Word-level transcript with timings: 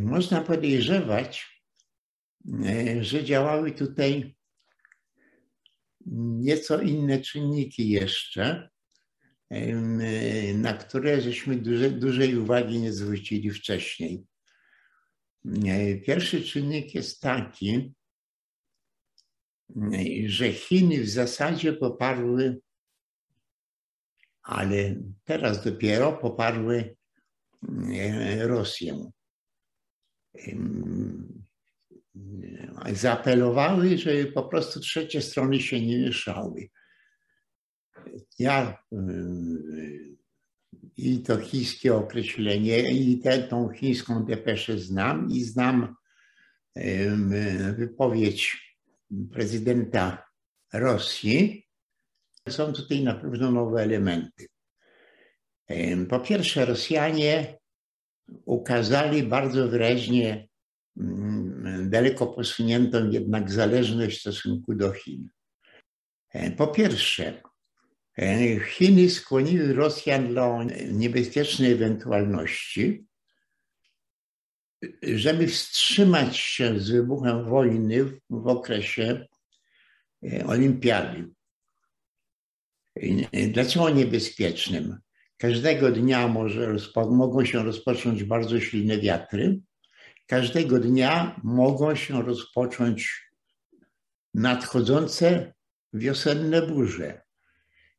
Można 0.00 0.40
podejrzewać, 0.40 1.62
że 3.00 3.24
działały 3.24 3.72
tutaj 3.72 4.36
nieco 6.40 6.80
inne 6.80 7.20
czynniki 7.20 7.88
jeszcze, 7.88 8.70
na 10.54 10.72
które 10.72 11.20
żeśmy 11.20 11.56
duże, 11.56 11.90
dużej 11.90 12.36
uwagi 12.36 12.78
nie 12.78 12.92
zwrócili 12.92 13.50
wcześniej. 13.50 14.24
Pierwszy 16.06 16.42
czynnik 16.42 16.94
jest 16.94 17.20
taki, 17.20 17.94
że 20.26 20.52
Chiny 20.52 21.00
w 21.00 21.08
zasadzie 21.08 21.72
poparły, 21.72 22.60
ale 24.42 25.02
teraz 25.24 25.64
dopiero 25.64 26.12
poparły 26.12 26.96
Rosję. 28.38 29.10
Zaapelowały, 32.92 33.98
żeby 33.98 34.32
po 34.32 34.42
prostu 34.42 34.80
trzecie 34.80 35.22
strony 35.22 35.60
się 35.60 35.86
nie 35.86 35.98
mieszały. 35.98 36.68
Ja 38.38 38.82
i 40.96 41.22
to 41.22 41.38
chińskie 41.40 41.94
określenie, 41.94 42.90
i 42.90 43.18
tę, 43.18 43.42
tą 43.42 43.68
chińską 43.68 44.24
depeszę 44.24 44.78
znam 44.78 45.30
i 45.30 45.44
znam 45.44 45.94
wypowiedź 47.76 48.74
prezydenta 49.32 50.24
Rosji. 50.72 51.66
Są 52.48 52.72
tutaj 52.72 53.02
na 53.02 53.14
pewno 53.14 53.50
nowe 53.50 53.82
elementy. 53.82 54.46
Po 56.08 56.20
pierwsze, 56.20 56.64
Rosjanie 56.64 57.58
ukazali 58.44 59.22
bardzo 59.22 59.68
wyraźnie 59.68 60.48
daleko 61.82 62.26
posuniętą 62.26 63.10
jednak 63.10 63.50
zależność 63.50 64.16
w 64.16 64.20
stosunku 64.20 64.74
do 64.74 64.92
Chin. 64.92 65.28
Po 66.56 66.66
pierwsze, 66.66 67.42
Chiny 68.68 69.10
skłoniły 69.10 69.72
Rosjan 69.72 70.34
do 70.34 70.58
niebezpiecznej 70.92 71.72
ewentualności, 71.72 73.06
żeby 75.02 75.46
wstrzymać 75.46 76.36
się 76.36 76.80
z 76.80 76.90
wybuchem 76.90 77.44
wojny 77.44 78.04
w 78.30 78.46
okresie 78.46 79.26
olimpiady. 80.46 81.28
Dlaczego 83.52 83.90
niebezpiecznym? 83.90 84.98
Każdego 85.38 85.92
dnia 85.92 86.28
może 86.28 86.76
mogą 87.10 87.44
się 87.44 87.62
rozpocząć 87.62 88.24
bardzo 88.24 88.60
silne 88.60 88.98
wiatry. 88.98 89.60
Każdego 90.26 90.78
dnia 90.78 91.40
mogą 91.44 91.94
się 91.94 92.22
rozpocząć 92.22 93.30
nadchodzące 94.34 95.54
wiosenne 95.92 96.62
burze. 96.62 97.22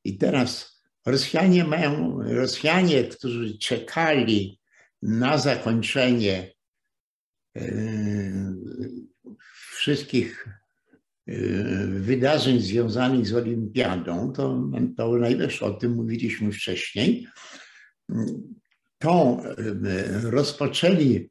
I 0.03 0.17
teraz 0.17 0.79
Rosjanie 1.05 1.63
mają, 1.63 2.19
Rosjanie, 2.23 3.03
którzy 3.03 3.57
czekali 3.57 4.59
na 5.01 5.37
zakończenie 5.37 6.53
wszystkich 9.71 10.58
wydarzeń 11.87 12.61
związanych 12.61 13.27
z 13.27 13.33
Olimpiadą, 13.33 14.33
to, 14.33 14.69
to 14.97 15.17
najwyższe 15.17 15.65
o 15.65 15.73
tym 15.73 15.91
mówiliśmy 15.91 16.51
wcześniej, 16.51 17.27
to 18.97 19.41
rozpoczęli 20.23 21.29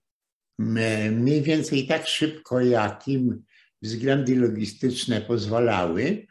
mniej 1.10 1.42
więcej 1.42 1.86
tak 1.86 2.06
szybko, 2.06 2.60
jak 2.60 3.08
im 3.08 3.42
względy 3.82 4.36
logistyczne 4.36 5.20
pozwalały. 5.20 6.26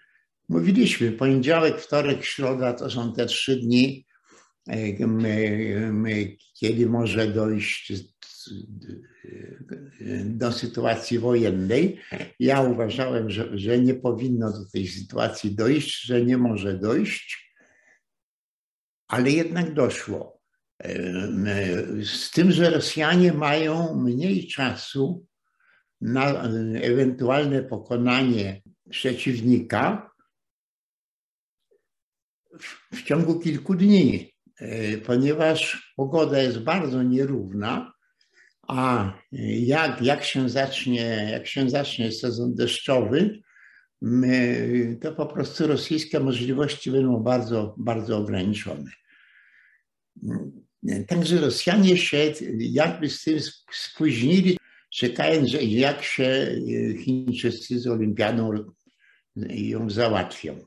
Mówiliśmy, 0.50 1.12
poniedziałek, 1.12 1.82
wtorek, 1.82 2.26
środa 2.26 2.73
to 2.73 2.89
są 2.89 3.14
te 3.14 3.26
trzy 3.26 3.56
dni, 3.56 4.06
kiedy 6.60 6.88
może 6.88 7.27
dojść 7.27 7.94
do 10.26 10.52
sytuacji 10.52 11.20
wojennej. 11.20 11.99
Ja 12.39 12.61
uważałem, 12.61 13.30
że, 13.30 13.58
że 13.58 13.80
nie 13.80 13.93
powinno 13.93 14.52
do 14.52 14.70
tej 14.70 14.88
sytuacji 14.88 15.55
dojść, 15.55 16.02
że 16.02 16.26
nie 16.26 16.38
może 16.38 16.77
dojść, 16.77 17.54
ale 19.08 19.32
jednak 19.32 19.73
doszło. 19.73 20.42
Z 22.04 22.32
tym, 22.32 22.52
że 22.52 22.70
Rosjanie 22.70 23.33
mają 23.33 23.95
mniej 23.95 24.48
czasu 24.48 25.26
na 26.02 26.44
ewentualne 26.82 27.64
pokonanie 27.64 28.61
przeciwnika 28.89 30.11
w, 32.59 32.98
w 32.98 33.04
ciągu 33.04 33.39
kilku 33.39 33.76
dni, 33.76 34.33
ponieważ 35.05 35.94
pogoda 35.95 36.42
jest 36.42 36.59
bardzo 36.59 37.04
nierówna 37.04 37.96
a 38.67 39.14
jak, 39.60 40.02
jak, 40.02 40.23
się 40.23 40.50
zacznie, 40.50 41.30
jak 41.32 41.48
się 41.48 41.70
zacznie 41.70 42.11
sezon 42.11 42.55
deszczowy, 42.55 43.42
to 45.02 45.11
po 45.14 45.26
prostu 45.26 45.67
rosyjskie 45.67 46.20
możliwości 46.20 46.92
będą 46.92 47.23
bardzo, 47.23 47.76
bardzo 47.77 48.17
ograniczone. 48.17 48.92
Także 51.08 51.38
Rosjanie 51.38 51.98
się 51.98 52.33
jakby 52.58 53.10
z 53.10 53.23
tym 53.23 53.39
spóźnili, 53.72 54.58
czekając, 54.94 55.50
jak 55.61 56.04
się 56.04 56.56
Chińczycy 57.04 57.80
z 57.80 57.88
olimpiadą 57.88 58.52
ją 59.50 59.89
załatwią. 59.89 60.60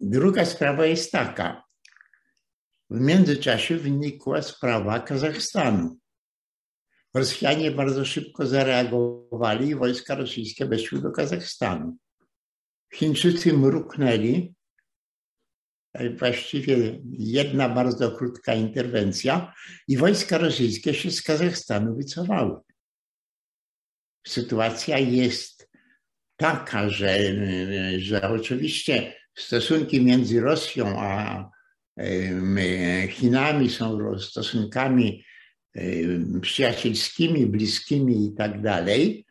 Druga 0.00 0.44
sprawa 0.44 0.86
jest 0.86 1.12
taka. 1.12 1.64
W 2.90 3.00
międzyczasie 3.00 3.76
wynikła 3.76 4.42
sprawa 4.42 5.00
Kazachstanu. 5.00 5.98
Rosjanie 7.14 7.70
bardzo 7.70 8.04
szybko 8.04 8.46
zareagowali 8.46 9.68
i 9.68 9.74
wojska 9.74 10.14
rosyjskie 10.14 10.66
weszły 10.66 11.02
do 11.02 11.10
Kazachstanu. 11.10 11.96
Chińczycy 12.94 13.52
mruknęli, 13.52 14.54
właściwie 16.18 17.00
jedna 17.18 17.68
bardzo 17.68 18.10
krótka 18.10 18.54
interwencja 18.54 19.54
i 19.88 19.96
wojska 19.96 20.38
rosyjskie 20.38 20.94
się 20.94 21.10
z 21.10 21.22
Kazachstanu 21.22 21.96
wycofały. 21.96 22.60
Sytuacja 24.26 24.98
jest 24.98 25.70
taka, 26.36 26.88
że, 26.88 27.18
że 27.98 28.30
oczywiście 28.30 29.14
stosunki 29.34 30.02
między 30.02 30.40
Rosją 30.40 31.00
a 31.00 31.44
Chinami 33.08 33.70
są 33.70 34.18
stosunkami 34.18 35.24
przyjacielskimi, 36.40 37.46
bliskimi 37.46 38.26
i 38.26 38.34
tak 38.34 38.62
dalej, 38.62 39.26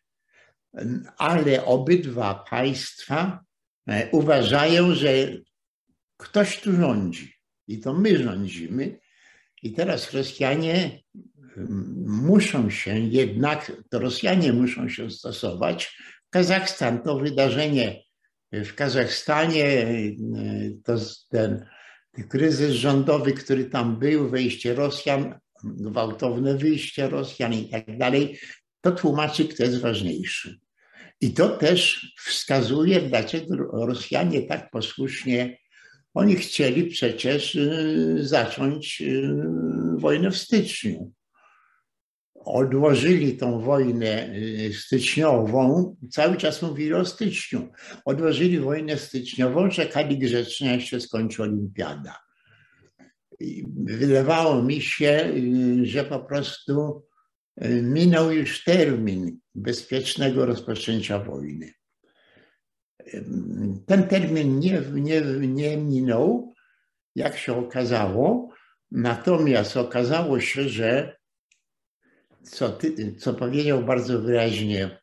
ale 1.18 1.66
obydwa 1.66 2.46
państwa 2.50 3.44
e, 3.88 4.10
uważają, 4.12 4.96
że 4.96 5.10
ktoś 6.18 6.60
tu 6.60 6.74
rządzi 6.76 7.34
i 7.68 7.80
to 7.80 7.94
my 7.94 8.18
rządzimy. 8.18 9.00
I 9.64 9.72
teraz 9.72 10.14
Rosjanie 10.14 11.04
muszą 12.06 12.70
się 12.70 13.00
jednak, 13.00 13.72
to 13.90 14.00
Rosjanie 14.00 14.54
muszą 14.54 14.90
się 14.90 15.10
stosować. 15.10 15.98
Kazachstan 16.30 17.02
to 17.02 17.20
wydarzenie 17.20 18.04
w 18.52 18.74
Kazachstanie, 18.74 19.66
e, 19.66 19.88
to 20.84 20.96
ten 21.30 21.66
kryzys 22.30 22.72
rządowy, 22.72 23.34
który 23.34 23.66
tam 23.66 24.00
był, 24.00 24.30
wejście 24.30 24.76
Rosjan 24.76 25.40
gwałtowne 25.64 26.58
wyjście 26.58 27.10
Rosjan 27.10 27.54
i 27.54 27.70
tak 27.70 27.98
dalej, 27.98 28.40
to 28.82 28.92
tłumaczy, 28.92 29.46
kto 29.46 29.64
jest 29.64 29.80
ważniejszy. 29.80 30.60
I 31.22 31.34
to 31.34 31.50
też 31.50 32.14
wskazuje, 32.26 33.02
dlaczego 33.02 33.56
Rosjanie 33.86 34.42
tak 34.42 34.72
posłusznie, 34.72 35.58
oni 36.14 36.36
chcieli 36.36 36.86
przecież 36.86 37.56
y, 37.56 38.18
zacząć 38.22 39.02
y, 39.02 39.36
wojnę 39.98 40.32
w 40.32 40.38
styczniu. 40.38 41.12
Odłożyli 42.36 43.38
tą 43.38 43.60
wojnę 43.60 44.36
y, 44.36 44.74
styczniową, 44.74 45.96
cały 46.12 46.38
czas 46.38 46.62
mówili 46.62 46.94
o 46.94 47.06
styczniu. 47.06 47.70
Odłożyli 48.06 48.60
wojnę 48.60 48.98
styczniową, 48.98 49.70
czekali 49.70 50.18
grzecznie, 50.18 50.74
aż 50.74 50.84
się 50.84 51.00
skończy 51.00 51.44
olimpiada 51.44 52.24
wydawało 53.76 54.64
mi 54.64 54.82
się, 54.82 55.34
y, 55.36 55.86
że 55.86 56.04
po 56.04 56.20
prostu 56.20 57.06
y, 57.64 57.82
minął 57.82 58.32
już 58.32 58.64
termin 58.64 59.40
bezpiecznego 59.56 60.46
rozpoczęcia 60.46 61.20
wojny. 61.20 61.74
Ten 63.86 64.08
termin 64.08 64.60
nie, 64.60 64.82
nie, 64.94 65.22
nie 65.48 65.78
minął, 65.78 66.54
jak 67.16 67.38
się 67.38 67.54
okazało, 67.54 68.50
natomiast 68.92 69.78
okazało 69.78 70.40
się, 70.40 70.70
że 70.70 71.18
co, 72.44 72.70
ty, 72.70 73.16
co 73.16 73.34
powiedział 73.34 73.84
bardzo 73.84 74.22
wyraźnie 74.22 75.00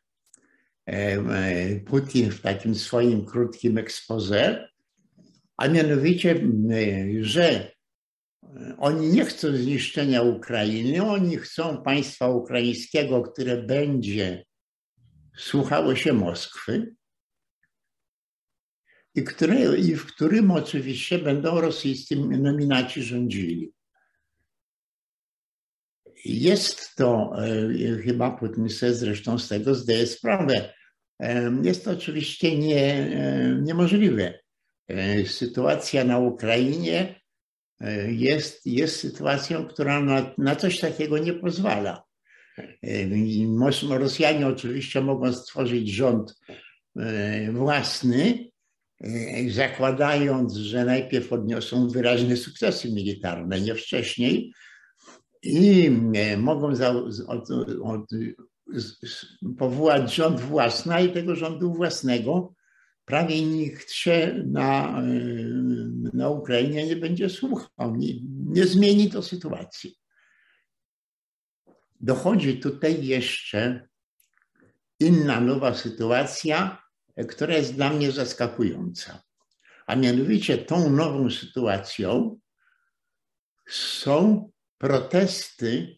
e, 0.85 1.79
Putin 1.79 2.31
w 2.31 2.41
takim 2.41 2.75
swoim 2.75 3.25
krótkim 3.25 3.77
expose, 3.77 4.67
a 5.57 5.67
mianowicie, 5.67 6.41
że 7.21 7.71
oni 8.77 9.07
nie 9.07 9.25
chcą 9.25 9.57
zniszczenia 9.57 10.21
Ukrainy, 10.21 11.03
oni 11.03 11.37
chcą 11.37 11.83
państwa 11.83 12.27
ukraińskiego, 12.27 13.21
które 13.21 13.63
będzie 13.63 14.45
słuchało 15.37 15.95
się 15.95 16.13
Moskwy 16.13 16.95
i, 19.15 19.23
które, 19.23 19.77
i 19.77 19.95
w 19.95 20.05
którym 20.05 20.51
oczywiście 20.51 21.19
będą 21.19 21.61
rosyjscy 21.61 22.15
nominaci 22.15 23.03
rządzili. 23.03 23.73
Jest 26.25 26.95
to, 26.95 27.33
e, 27.45 27.97
chyba 27.97 28.31
Putin 28.31 28.69
sobie 28.69 28.93
zresztą 28.93 29.39
z 29.39 29.47
tego 29.47 29.75
zdaje 29.75 30.07
sprawę, 30.07 30.73
e, 31.19 31.51
jest 31.63 31.85
to 31.85 31.91
oczywiście 31.91 32.57
nie, 32.57 32.85
e, 32.85 33.55
niemożliwe. 33.61 34.39
Sytuacja 35.25 36.03
na 36.03 36.19
Ukrainie 36.19 37.20
jest, 38.07 38.65
jest 38.65 38.99
sytuacją, 38.99 39.67
która 39.67 40.01
na, 40.01 40.33
na 40.37 40.55
coś 40.55 40.79
takiego 40.79 41.17
nie 41.17 41.33
pozwala. 41.33 42.03
Rosjanie 43.89 44.47
oczywiście 44.47 45.01
mogą 45.01 45.33
stworzyć 45.33 45.89
rząd 45.89 46.39
własny, 47.51 48.51
zakładając, 49.49 50.53
że 50.53 50.85
najpierw 50.85 51.33
odniosą 51.33 51.87
wyraźne 51.87 52.37
sukcesy 52.37 52.91
militarne, 52.91 53.61
nie 53.61 53.75
wcześniej, 53.75 54.53
i 55.43 55.91
e, 56.15 56.37
mogą 56.37 56.75
za, 56.75 56.89
od, 57.27 57.51
od, 57.83 58.09
powołać 59.57 60.15
rząd 60.15 60.39
własny, 60.39 61.05
i 61.05 61.09
tego 61.09 61.35
rządu 61.35 61.73
własnego 61.73 62.53
prawie 63.05 63.41
nikt 63.41 63.91
się 63.91 64.43
na, 64.47 65.01
e, 65.01 65.03
na 66.13 66.29
Ukrainie 66.29 66.87
nie 66.87 66.95
będzie 66.95 67.29
słuchał. 67.29 67.95
Nie, 67.95 68.13
nie 68.45 68.65
zmieni 68.65 69.09
to 69.09 69.23
sytuacji. 69.23 69.97
Dochodzi 71.99 72.59
tutaj 72.59 73.05
jeszcze 73.05 73.87
inna 74.99 75.41
nowa 75.41 75.73
sytuacja, 75.73 76.83
która 77.27 77.55
jest 77.57 77.75
dla 77.75 77.89
mnie 77.89 78.11
zaskakująca. 78.11 79.21
A 79.87 79.95
mianowicie 79.95 80.57
tą 80.57 80.89
nową 80.89 81.29
sytuacją 81.29 82.39
są 83.69 84.49
protesty 84.77 85.97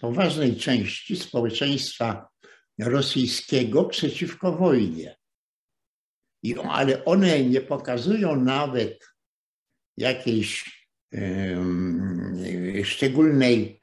poważnej 0.00 0.56
części 0.56 1.16
społeczeństwa 1.16 2.28
rosyjskiego 2.78 3.84
przeciwko 3.84 4.52
wojnie. 4.52 5.16
I, 6.42 6.54
ale 6.58 7.04
one 7.04 7.44
nie 7.44 7.60
pokazują 7.60 8.40
nawet 8.40 9.08
jakiejś 9.96 10.78
um, 11.12 12.36
szczególnej, 12.84 13.80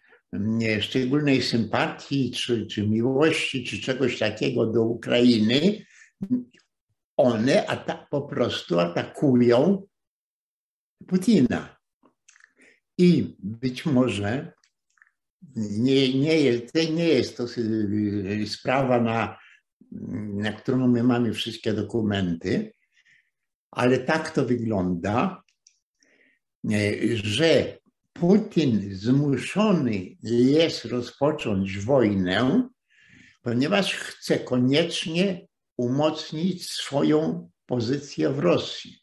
szczególnej 0.82 1.42
sympatii, 1.42 2.32
czy, 2.32 2.68
czy 2.68 2.88
miłości, 2.88 3.64
czy 3.64 3.82
czegoś 3.82 4.20
takiego 4.20 4.66
do 4.66 4.84
Ukrainy. 4.84 5.86
One 7.18 7.66
po 8.10 8.22
prostu 8.22 8.80
atakują 8.80 9.88
Putina. 11.08 11.78
I 12.98 13.36
być 13.40 13.86
może 13.86 14.52
nie, 15.56 16.20
nie, 16.20 16.42
jest, 16.42 16.76
nie 16.76 17.08
jest 17.08 17.38
to 17.38 17.46
sprawa, 18.48 19.02
na, 19.02 19.38
na 19.92 20.54
którą 20.54 20.88
my 20.88 21.04
mamy 21.04 21.34
wszystkie 21.34 21.74
dokumenty, 21.74 22.74
ale 23.72 24.00
tak 24.00 24.32
to 24.32 24.46
wygląda, 24.46 25.44
że 27.14 27.78
Putin 28.14 28.96
zmuszony 28.96 30.16
jest 30.24 30.86
rozpocząć 30.86 31.78
wojnę, 31.78 32.70
ponieważ 33.42 33.96
chce 33.96 34.40
koniecznie 34.40 35.48
umocnić 35.78 36.72
swoją 36.72 37.50
pozycję 37.66 38.30
w 38.30 38.40
Rosji. 38.40 39.00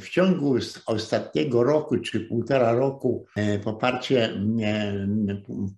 W 0.00 0.08
ciągu 0.10 0.56
ostatniego 0.86 1.64
roku 1.64 1.98
czy 1.98 2.20
półtora 2.20 2.72
roku 2.72 3.26
e, 3.36 3.58
poparcie 3.58 4.40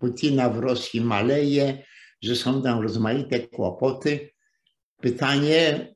Putina 0.00 0.50
w 0.50 0.58
Rosji 0.58 1.00
maleje, 1.00 1.84
że 2.22 2.36
są 2.36 2.62
tam 2.62 2.80
rozmaite 2.80 3.40
kłopoty. 3.40 4.30
Pytanie, 5.00 5.94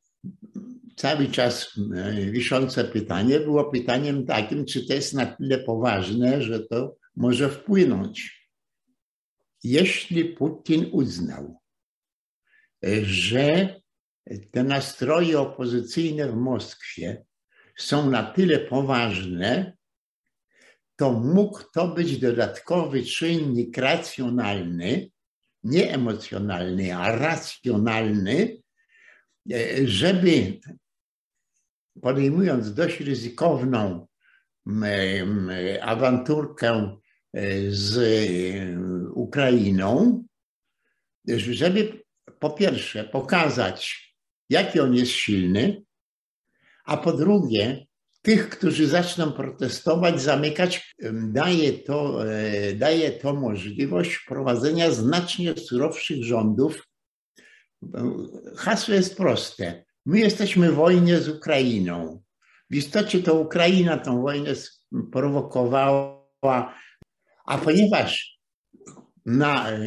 cały 0.96 1.28
czas 1.28 1.78
e, 1.96 2.30
wiszące 2.30 2.84
pytanie 2.84 3.40
było 3.40 3.70
pytaniem 3.70 4.26
takim, 4.26 4.64
czy 4.64 4.86
to 4.86 4.94
jest 4.94 5.14
na 5.14 5.26
tyle 5.26 5.58
poważne, 5.58 6.42
że 6.42 6.60
to 6.60 6.96
może 7.16 7.50
wpłynąć. 7.50 8.48
Jeśli 9.64 10.24
Putin 10.24 10.88
uznał, 10.92 11.60
e, 12.84 13.04
że 13.04 13.74
te 14.50 14.64
nastroje 14.64 15.40
opozycyjne 15.40 16.32
w 16.32 16.36
Moskwie 16.36 17.24
są 17.76 18.10
na 18.10 18.32
tyle 18.32 18.58
poważne, 18.58 19.76
to 20.96 21.12
mógł 21.12 21.62
to 21.74 21.88
być 21.88 22.18
dodatkowy 22.18 23.02
czynnik 23.02 23.78
racjonalny, 23.78 25.10
nie 25.64 25.94
emocjonalny, 25.94 26.96
a 26.96 27.16
racjonalny, 27.16 28.62
żeby 29.84 30.60
podejmując 32.02 32.74
dość 32.74 33.00
ryzykowną 33.00 34.06
awanturkę 35.80 36.96
z 37.68 37.96
Ukrainą, 39.14 40.24
żeby 41.28 42.04
po 42.38 42.50
pierwsze 42.50 43.04
pokazać 43.04 44.04
jaki 44.48 44.80
on 44.80 44.94
jest 44.94 45.12
silny, 45.12 45.82
a 46.84 46.96
po 46.96 47.12
drugie, 47.12 47.86
tych, 48.24 48.48
którzy 48.48 48.86
zaczną 48.86 49.32
protestować, 49.32 50.22
zamykać, 50.22 50.94
daje 51.12 51.72
to, 51.72 52.28
e, 52.32 52.72
daje 52.72 53.10
to 53.10 53.34
możliwość 53.34 54.14
wprowadzenia 54.14 54.90
znacznie 54.90 55.56
surowszych 55.56 56.24
rządów. 56.24 56.86
Hasło 58.56 58.94
jest 58.94 59.16
proste. 59.16 59.84
My 60.06 60.18
jesteśmy 60.18 60.72
w 60.72 60.74
wojnie 60.74 61.18
z 61.18 61.28
Ukrainą. 61.28 62.22
W 62.70 62.74
istocie 62.74 63.22
to 63.22 63.34
Ukraina 63.34 63.98
tą 63.98 64.22
wojnę 64.22 64.50
sprowokowała, 64.56 66.74
a 67.46 67.58
ponieważ 67.58 68.38
na 69.26 69.70
e, 69.70 69.80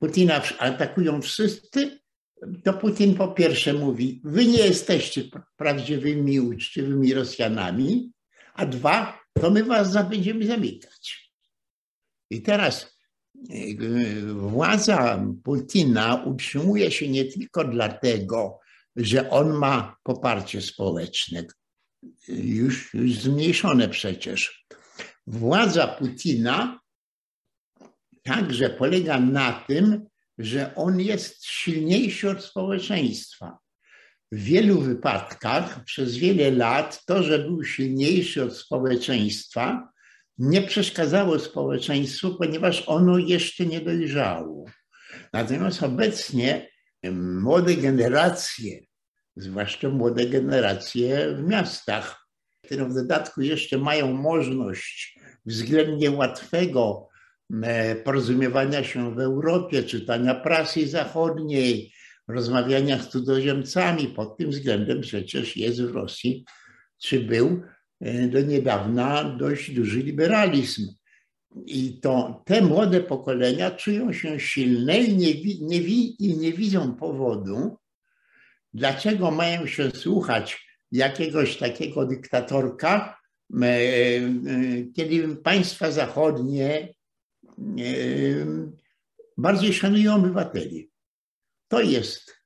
Putina 0.00 0.42
atakują 0.58 1.22
wszyscy, 1.22 1.99
to 2.64 2.72
Putin 2.72 3.14
po 3.14 3.28
pierwsze 3.28 3.72
mówi, 3.72 4.20
wy 4.24 4.46
nie 4.46 4.66
jesteście 4.66 5.24
prawdziwymi, 5.56 6.40
uczciwymi 6.40 7.14
Rosjanami, 7.14 8.12
a 8.54 8.66
dwa, 8.66 9.20
to 9.32 9.50
my 9.50 9.64
was 9.64 10.08
będziemy 10.08 10.46
zamykać. 10.46 11.32
I 12.30 12.42
teraz 12.42 12.96
e, 13.50 13.54
władza 14.32 15.24
Putina 15.44 16.24
utrzymuje 16.24 16.90
się 16.90 17.08
nie 17.08 17.24
tylko 17.24 17.64
dlatego, 17.64 18.58
że 18.96 19.30
on 19.30 19.52
ma 19.52 19.96
poparcie 20.02 20.62
społeczne, 20.62 21.44
już, 22.28 22.94
już 22.94 23.14
zmniejszone 23.14 23.88
przecież. 23.88 24.66
Władza 25.26 25.88
Putina 25.88 26.80
także 28.22 28.70
polega 28.70 29.20
na 29.20 29.64
tym, 29.68 30.06
że 30.40 30.74
on 30.74 31.00
jest 31.00 31.44
silniejszy 31.44 32.30
od 32.30 32.44
społeczeństwa. 32.44 33.58
W 34.32 34.42
wielu 34.42 34.80
wypadkach 34.80 35.84
przez 35.84 36.16
wiele 36.16 36.50
lat 36.50 37.04
to, 37.06 37.22
że 37.22 37.38
był 37.38 37.64
silniejszy 37.64 38.44
od 38.44 38.56
społeczeństwa, 38.56 39.92
nie 40.38 40.62
przeszkadzało 40.62 41.38
społeczeństwu, 41.38 42.34
ponieważ 42.34 42.84
ono 42.86 43.18
jeszcze 43.18 43.66
nie 43.66 43.80
dojrzało. 43.80 44.64
Natomiast 45.32 45.82
obecnie 45.82 46.70
młode 47.12 47.74
generacje, 47.74 48.80
zwłaszcza 49.36 49.88
młode 49.88 50.26
generacje 50.26 51.34
w 51.34 51.42
miastach, 51.42 52.26
które 52.64 52.88
w 52.88 52.94
dodatku 52.94 53.42
jeszcze 53.42 53.78
mają 53.78 54.12
możliwość 54.12 55.18
względnie 55.46 56.10
łatwego 56.10 57.09
porozumiewania 58.04 58.84
się 58.84 59.14
w 59.14 59.20
Europie, 59.20 59.82
czytania 59.82 60.34
prasy 60.34 60.88
zachodniej, 60.88 61.92
rozmawiania 62.28 63.02
z 63.02 63.08
cudzoziemcami. 63.08 64.08
Pod 64.08 64.36
tym 64.36 64.50
względem 64.50 65.00
przecież 65.00 65.56
jest 65.56 65.82
w 65.82 65.94
Rosji, 65.94 66.44
czy 66.98 67.20
był 67.20 67.62
e, 68.00 68.28
do 68.28 68.40
niedawna 68.40 69.24
dość 69.24 69.70
duży 69.70 70.02
liberalizm. 70.02 70.88
I 71.66 72.00
to 72.00 72.42
te 72.46 72.62
młode 72.62 73.00
pokolenia 73.00 73.70
czują 73.70 74.12
się 74.12 74.40
silne 74.40 74.98
i 74.98 75.16
nie, 75.16 75.34
nie, 75.60 75.78
i 76.18 76.36
nie 76.38 76.52
widzą 76.52 76.94
powodu, 76.94 77.76
dlaczego 78.74 79.30
mają 79.30 79.66
się 79.66 79.90
słuchać 79.90 80.66
jakiegoś 80.92 81.56
takiego 81.56 82.06
dyktatorka, 82.06 83.18
e, 83.54 83.66
e, 83.66 83.80
kiedy 84.96 85.36
państwa 85.36 85.90
zachodnie 85.90 86.74
e, 86.74 86.99
bardziej 89.36 89.74
szanują 89.74 90.14
obywateli. 90.14 90.90
To 91.68 91.80
jest 91.80 92.36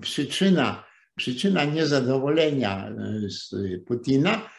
przyczyna, 0.00 0.84
przyczyna 1.16 1.64
niezadowolenia 1.64 2.92
z 3.28 3.50
Putina, 3.86 4.50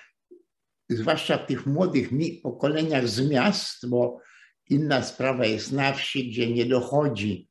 zwłaszcza 0.89 1.37
w 1.37 1.45
tych 1.45 1.65
młodych 1.65 2.09
pokoleniach 2.43 3.07
z 3.07 3.29
miast, 3.29 3.89
bo 3.89 4.19
inna 4.69 5.03
sprawa 5.03 5.45
jest 5.45 5.71
na 5.71 5.93
wsi, 5.93 6.29
gdzie 6.29 6.53
nie 6.53 6.65
dochodzi, 6.65 7.49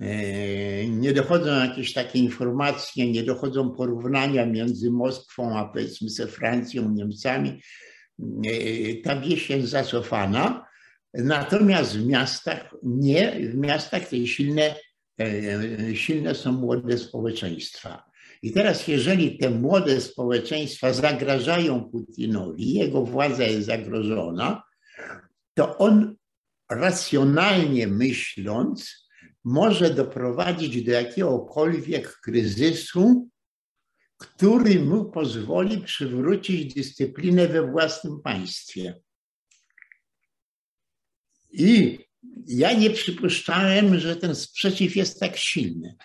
e, 0.00 0.88
nie 0.88 1.12
dochodzą 1.12 1.64
jakieś 1.64 1.92
takie 1.92 2.18
informacje, 2.18 3.12
nie 3.12 3.22
dochodzą 3.22 3.70
porównania 3.70 4.46
między 4.46 4.90
Moskwą 4.90 5.58
a 5.58 5.64
powiedzmy 5.64 6.10
ze 6.10 6.26
Francją, 6.26 6.90
Niemcami. 6.90 7.60
E, 8.20 8.94
ta 9.04 9.20
wieś 9.20 9.50
jest 9.50 9.68
zacofana, 9.68 10.63
natomiast 11.14 11.96
w 11.96 12.06
miastach 12.06 12.74
nie, 12.82 13.40
w 13.40 13.54
miastach 13.54 14.08
te 14.08 14.26
silne, 14.26 14.74
e, 15.20 15.96
silne 15.96 16.34
są 16.34 16.52
młode 16.52 16.98
społeczeństwa. 16.98 18.04
I 18.42 18.52
teraz, 18.52 18.88
jeżeli 18.88 19.38
te 19.38 19.50
młode 19.50 20.00
społeczeństwa 20.00 20.92
zagrażają 20.92 21.90
Putinowi, 21.90 22.74
jego 22.74 23.02
władza 23.02 23.44
jest 23.44 23.66
zagrożona, 23.66 24.62
to 25.54 25.78
on 25.78 26.16
racjonalnie 26.70 27.86
myśląc, 27.86 29.04
może 29.44 29.90
doprowadzić 29.90 30.82
do 30.82 30.92
jakiegokolwiek 30.92 32.20
kryzysu, 32.20 33.28
który 34.16 34.80
mu 34.80 35.04
pozwoli 35.04 35.78
przywrócić 35.78 36.74
dyscyplinę 36.74 37.48
we 37.48 37.70
własnym 37.70 38.20
państwie. 38.22 39.00
I 41.54 41.98
ja 42.46 42.72
nie 42.72 42.90
przypuszczałem, 42.90 43.98
że 43.98 44.16
ten 44.16 44.34
sprzeciw 44.34 44.96
jest 44.96 45.20
tak 45.20 45.36
silny 45.36 45.96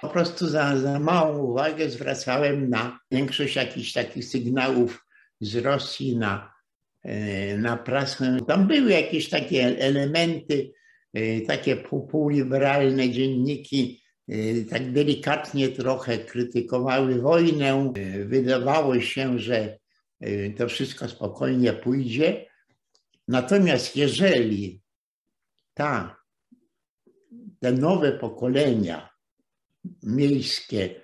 po 0.00 0.08
prostu 0.08 0.48
za, 0.48 0.76
za 0.76 1.00
małą 1.00 1.38
uwagę 1.38 1.90
zwracałem 1.90 2.70
na 2.70 2.98
większość 3.10 3.56
jakichś 3.56 3.92
takich 3.92 4.24
sygnałów 4.24 5.06
z 5.40 5.56
Rosji 5.56 6.16
na, 6.16 6.52
e, 7.02 7.58
na 7.58 7.76
prasę. 7.76 8.38
Tam 8.48 8.66
były 8.66 8.90
jakieś 8.90 9.28
takie 9.28 9.78
elementy, 9.78 10.72
e, 11.14 11.40
takie 11.40 11.76
półliberalne 12.10 13.10
dzienniki, 13.10 14.02
e, 14.28 14.64
tak 14.64 14.92
delikatnie 14.92 15.68
trochę 15.68 16.18
krytykowały 16.18 17.20
wojnę. 17.20 17.92
Wydawało 18.26 19.00
się, 19.00 19.38
że 19.38 19.78
to 20.56 20.68
wszystko 20.68 21.08
spokojnie 21.08 21.72
pójdzie. 21.72 22.46
Natomiast 23.28 23.96
jeżeli 23.96 24.79
ta, 25.80 26.16
te 27.60 27.72
nowe 27.72 28.12
pokolenia 28.12 29.08
miejskie 30.02 31.00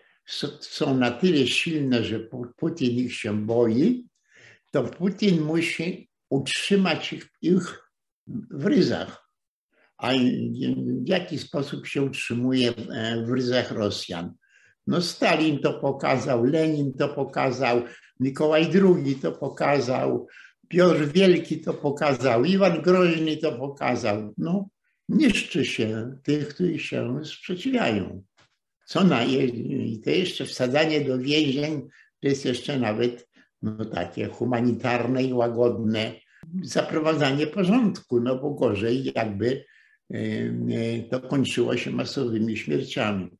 są 0.60 0.96
na 0.96 1.10
tyle 1.10 1.46
silne, 1.46 2.04
że 2.04 2.20
Putin 2.56 2.98
ich 2.98 3.14
się 3.14 3.46
boi, 3.46 4.08
to 4.72 4.82
Putin 4.82 5.40
musi 5.40 6.08
utrzymać 6.30 7.12
ich, 7.12 7.28
ich 7.42 7.90
w 8.50 8.66
ryzach. 8.66 9.30
A 9.98 10.12
w 11.04 11.08
jaki 11.08 11.38
sposób 11.38 11.86
się 11.86 12.02
utrzymuje 12.02 12.72
w 13.26 13.30
ryzach 13.30 13.70
Rosjan? 13.70 14.34
No 14.86 15.00
Stalin 15.00 15.58
to 15.58 15.80
pokazał, 15.80 16.44
Lenin 16.44 16.92
to 16.92 17.08
pokazał, 17.08 17.82
Mikołaj 18.20 18.70
II 18.74 19.14
to 19.14 19.32
pokazał, 19.32 20.26
Piotr 20.68 21.06
Wielki 21.12 21.60
to 21.60 21.74
pokazał, 21.74 22.44
Iwan 22.44 22.82
Groźny 22.82 23.36
to 23.36 23.52
pokazał. 23.52 24.34
No, 24.38 24.68
niszczy 25.08 25.64
się 25.64 26.18
tych, 26.22 26.48
którzy 26.48 26.78
się 26.78 27.24
sprzeciwiają 27.24 28.22
co 28.86 29.04
na 29.04 29.24
i 29.24 30.00
to 30.04 30.10
jeszcze 30.10 30.44
wsadzanie 30.44 31.00
do 31.00 31.18
więzień 31.18 31.88
to 32.20 32.28
jest 32.28 32.44
jeszcze 32.44 32.78
nawet 32.78 33.28
no, 33.62 33.84
takie 33.84 34.26
humanitarne 34.26 35.22
i 35.24 35.32
łagodne 35.32 36.14
zaprowadzanie 36.62 37.46
porządku, 37.46 38.20
no 38.20 38.38
bo 38.38 38.50
gorzej 38.50 39.12
jakby 39.14 39.64
to 41.10 41.20
kończyło 41.20 41.76
się 41.76 41.90
masowymi 41.90 42.56
śmierciami. 42.56 43.30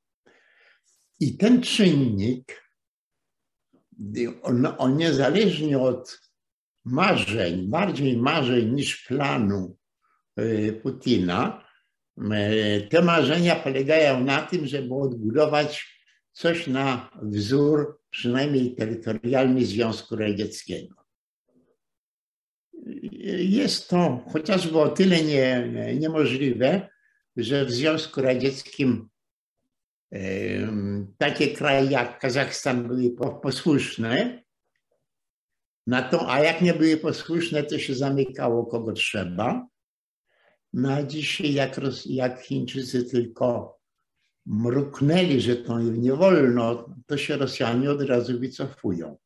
I 1.21 1.37
ten 1.37 1.62
czynnik, 1.62 2.62
on, 4.42 4.66
on 4.78 4.97
niezależnie 4.97 5.78
od 5.78 6.21
marzeń, 6.87 7.66
bardziej 7.66 8.16
marzeń 8.16 8.73
niż 8.73 9.05
planu 9.07 9.76
y, 10.38 10.81
Putina, 10.83 11.66
E, 12.16 12.81
te 12.81 13.02
marzenia 13.02 13.57
polegają 13.57 14.25
na 14.25 14.43
tym, 14.43 14.66
żeby 14.66 14.95
odbudować 14.95 15.97
coś 16.33 16.66
na 16.66 17.11
wzór 17.23 18.00
przynajmniej 18.11 18.75
terytorialny 18.75 19.66
Związku 19.66 20.16
Radzieckiego. 20.16 20.95
Jest 23.38 23.88
to 23.88 24.25
chociażby 24.33 24.78
o 24.78 24.88
tyle 24.88 25.23
nie, 25.23 25.69
niemożliwe, 26.00 26.88
że 27.37 27.64
w 27.64 27.71
Związku 27.71 28.23
Radzieckim 28.23 29.09
e, 30.12 30.19
takie 31.19 31.49
kraje 31.49 31.90
jak 31.90 32.19
Kazachstan 32.19 32.88
były 32.88 33.11
posłuszne, 33.43 34.43
na 35.87 36.02
to, 36.02 36.31
a 36.31 36.40
jak 36.40 36.62
nie 36.62 36.75
były 36.75 36.97
posłuszne, 36.97 37.62
to 37.62 37.78
się 37.78 37.95
zamykało 37.95 38.66
kogo 38.66 38.93
trzeba. 38.93 39.66
No 40.73 41.02
dzisiaj 41.02 41.52
jak, 41.52 41.81
jak 42.07 42.40
Chińczycy 42.40 43.05
tylko 43.05 43.78
mruknęli, 44.47 45.40
że 45.40 45.57
to 45.57 45.81
nie 45.81 46.12
wolno, 46.12 46.95
to 47.07 47.16
się 47.16 47.37
Rosjanie 47.37 47.90
od 47.90 48.02
razu 48.02 48.40
wycofują. 48.40 49.16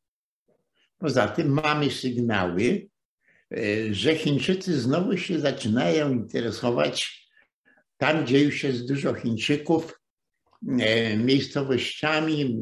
Poza 0.97 1.27
tym 1.27 1.49
mamy 1.49 1.91
sygnały, 1.91 2.89
e, 3.51 3.93
że 3.93 4.15
Chińczycy 4.15 4.79
znowu 4.79 5.17
się 5.17 5.39
zaczynają 5.39 6.13
interesować 6.13 7.27
tam, 7.97 8.23
gdzie 8.23 8.43
już 8.43 8.63
jest 8.63 8.87
dużo 8.87 9.13
Chińczyków, 9.13 9.99
e, 10.79 11.17
miejscowościami, 11.17 12.57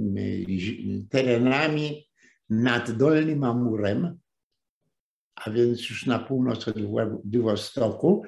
terenami 1.10 2.09
nad 2.50 2.92
Dolnym 2.92 3.44
Amurem, 3.44 4.20
a 5.36 5.52
więc 5.52 5.90
już 5.90 6.06
na 6.06 6.20
północ 6.20 6.68
od 6.68 6.82
Władywostoku, 6.82 8.24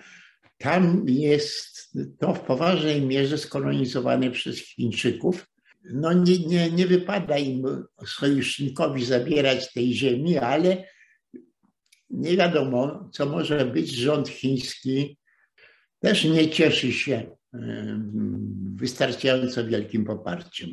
tam 0.57 1.05
jest 1.07 1.97
to 2.19 2.33
w 2.33 2.39
poważnej 2.39 3.01
mierze 3.01 3.37
skolonizowane 3.37 4.31
przez 4.31 4.59
Chińczyków. 4.59 5.47
No 5.83 6.13
nie, 6.13 6.39
nie, 6.39 6.71
nie 6.71 6.87
wypada 6.87 7.37
im 7.37 7.85
sojusznikowi 8.05 9.05
zabierać 9.05 9.73
tej 9.73 9.93
ziemi, 9.93 10.37
ale 10.37 10.83
nie 12.09 12.37
wiadomo, 12.37 13.09
co 13.13 13.25
może 13.25 13.65
być. 13.65 13.91
Rząd 13.91 14.29
chiński 14.29 15.17
też 15.99 16.23
nie 16.23 16.49
cieszy 16.49 16.93
się 16.93 17.37
wystarczająco 18.75 19.65
wielkim 19.65 20.05
poparciem. 20.05 20.69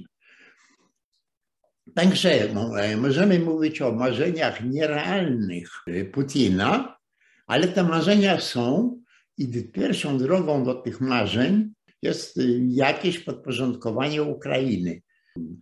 Także 1.95 2.49
możemy 2.97 3.38
mówić 3.38 3.83
o 3.83 3.92
marzeniach 3.92 4.64
nierealnych 4.64 5.71
Putina, 6.12 6.99
ale 7.47 7.68
te 7.68 7.83
marzenia 7.83 8.40
są 8.40 8.99
i 9.38 9.62
pierwszą 9.62 10.18
drogą 10.18 10.64
do 10.64 10.75
tych 10.75 11.00
marzeń 11.00 11.73
jest 12.02 12.40
jakieś 12.68 13.18
podporządkowanie 13.18 14.23
Ukrainy. 14.23 15.02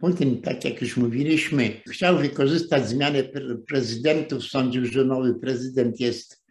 Putin, 0.01 0.43
tak 0.43 0.65
jak 0.65 0.81
już 0.81 0.97
mówiliśmy, 0.97 1.81
chciał 1.89 2.19
wykorzystać 2.19 2.89
zmianę 2.89 3.23
prezydentów, 3.69 4.45
sądził, 4.45 4.87
że 4.87 5.05
nowy 5.05 5.35
prezydent 5.35 6.01
jest, 6.01 6.45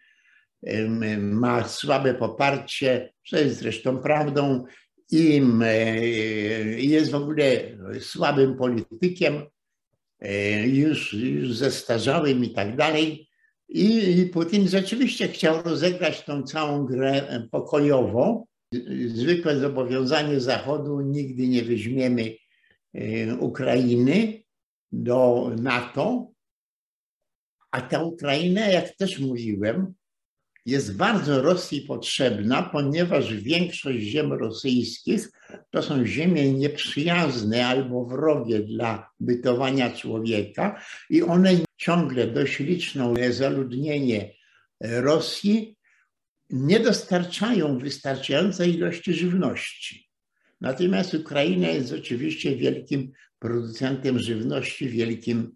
ma 1.20 1.67
słabe 1.67 2.13
poparcie, 2.13 3.13
co 3.29 3.38
jest 3.38 3.60
zresztą 3.60 3.98
prawdą, 3.98 4.65
i 5.12 6.89
jest 6.89 7.12
w 7.12 7.15
ogóle 7.15 7.62
słabym 8.00 8.58
politykiem, 8.58 9.34
e, 9.36 9.55
już, 10.66 11.14
już 11.14 11.54
zestarzałym 11.54 12.44
i 12.44 12.50
tak 12.50 12.76
dalej. 12.76 13.30
I 13.70 14.30
Putin 14.34 14.68
rzeczywiście 14.68 15.28
chciał 15.28 15.62
rozegrać 15.62 16.24
tą 16.24 16.44
całą 16.44 16.86
grę 16.86 17.48
pokojowo. 17.52 18.46
Zwykłe 19.08 19.60
zobowiązanie 19.60 20.40
Zachodu 20.40 21.02
nigdy 21.02 21.48
nie 21.48 21.64
weźmiemy 21.64 22.36
e, 22.94 23.36
Ukrainy 23.36 24.44
do 24.92 25.52
NATO, 25.62 26.32
a 27.72 27.82
ta 27.82 28.04
Ukraina, 28.04 28.68
jak 28.68 28.96
też 28.96 29.20
mówiłem, 29.20 29.94
jest 30.66 30.98
bardzo 30.98 31.42
Rosji 31.42 31.82
potrzebna, 31.82 32.64
ponieważ 32.64 33.34
większość 33.34 34.00
ziem 34.00 34.34
rosyjskich 34.34 35.32
to 35.70 35.84
są 35.84 36.06
ziemie 36.06 36.54
nieprzyjazne 36.54 37.68
albo 37.68 38.06
wrogie 38.06 38.60
dla 38.60 39.10
bytowania 39.20 39.92
człowieka 39.92 40.82
i 41.10 41.22
one 41.22 41.52
ciągle 41.78 42.28
dość 42.28 42.60
liczną 42.60 43.14
zaludnienie 43.30 44.34
Rosji 44.82 45.78
nie 46.50 46.80
dostarczają 46.80 47.80
wystarczającej 47.80 48.76
ilości 48.76 49.14
żywności. 49.14 50.10
Natomiast 50.62 51.14
Ukraina 51.14 51.68
jest 51.68 51.94
oczywiście 51.94 52.56
wielkim 52.56 53.12
producentem 53.40 54.20
żywności, 54.20 54.90
wielkim 54.90 55.56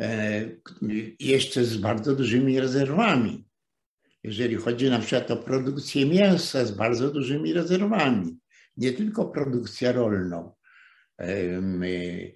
e, 0.00 0.44
jeszcze 1.20 1.64
z 1.64 1.76
bardzo 1.76 2.16
dużymi 2.16 2.60
rezerwami. 2.60 3.45
Jeżeli 4.26 4.56
chodzi 4.56 4.90
na 4.90 4.98
przykład 4.98 5.30
o 5.30 5.36
produkcję 5.36 6.06
mięsa 6.06 6.64
z 6.64 6.70
bardzo 6.70 7.10
dużymi 7.10 7.52
rezerwami, 7.52 8.36
nie 8.76 8.92
tylko 8.92 9.24
produkcję 9.24 9.92
rolną. 9.92 10.52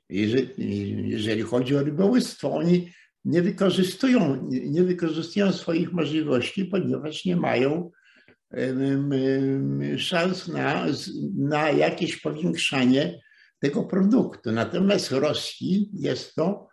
Jeżeli, 0.08 1.10
jeżeli 1.10 1.42
chodzi 1.42 1.76
o 1.76 1.82
rybołówstwo, 1.82 2.52
oni 2.52 2.92
nie 3.24 3.42
wykorzystują, 3.42 4.48
nie 4.50 4.82
wykorzystują 4.82 5.52
swoich 5.52 5.92
możliwości, 5.92 6.64
ponieważ 6.64 7.24
nie 7.24 7.36
mają 7.36 7.90
szans 9.96 10.48
na, 10.48 10.86
na 11.36 11.70
jakieś 11.70 12.16
powiększanie 12.16 13.20
tego 13.58 13.84
produktu. 13.84 14.52
Natomiast 14.52 15.10
Rosji 15.10 15.90
jest 15.92 16.34
to, 16.34 16.69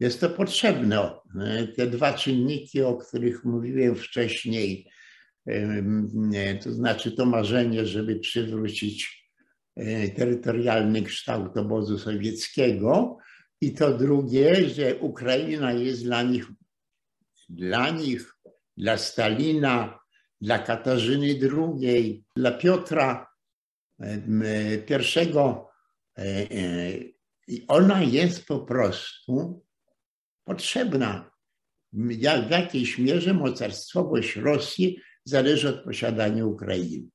jest 0.00 0.20
to 0.20 0.30
potrzebne. 0.30 1.10
Te 1.76 1.86
dwa 1.86 2.12
czynniki, 2.12 2.82
o 2.82 2.96
których 2.96 3.44
mówiłem 3.44 3.96
wcześniej, 3.96 4.90
to 6.64 6.72
znaczy 6.72 7.12
to 7.12 7.26
marzenie, 7.26 7.86
żeby 7.86 8.20
przywrócić 8.20 9.26
e, 9.76 10.08
terytorialny 10.08 11.02
kształt 11.02 11.56
obozu 11.56 11.98
sowieckiego 11.98 13.18
i 13.60 13.74
to 13.74 13.98
drugie, 13.98 14.68
że 14.68 14.96
Ukraina 14.96 15.72
jest 15.72 16.04
dla 16.04 16.22
nich, 16.22 16.46
dla 17.48 17.90
nich, 17.90 18.36
dla 18.76 18.98
Stalina, 18.98 20.00
dla 20.40 20.58
Katarzyny 20.58 21.26
II, 21.26 22.24
dla 22.36 22.50
Piotra. 22.50 23.26
E, 24.00 24.06
e, 26.18 26.48
I 27.48 27.64
ona 27.68 28.02
jest 28.02 28.46
po 28.46 28.58
prostu 28.58 29.64
potrzebna. 30.50 31.30
W 31.92 32.50
jakiejś 32.50 32.98
mierze 32.98 33.34
mocarstwowość 33.34 34.36
Rosji 34.36 34.98
zależy 35.24 35.68
od 35.68 35.84
posiadania 35.84 36.46
Ukrainy. 36.46 37.08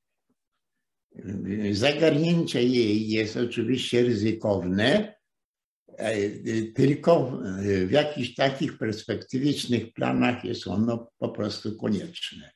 Zagarnięcie 1.72 2.63
jej 2.63 3.10
jest 3.10 3.38
oczywiście 3.38 4.04
ryzykowne, 4.04 5.15
e, 5.88 6.32
tylko 6.63 7.42
w 7.86 7.92
jakichś 7.92 8.36
takich 8.36 8.77
perspektywicznych 8.77 9.94
planach 9.94 10.46
jest 10.46 10.68
ono 10.68 11.12
po 11.18 11.30
prostu 11.30 11.77
konieczne. 11.77 12.51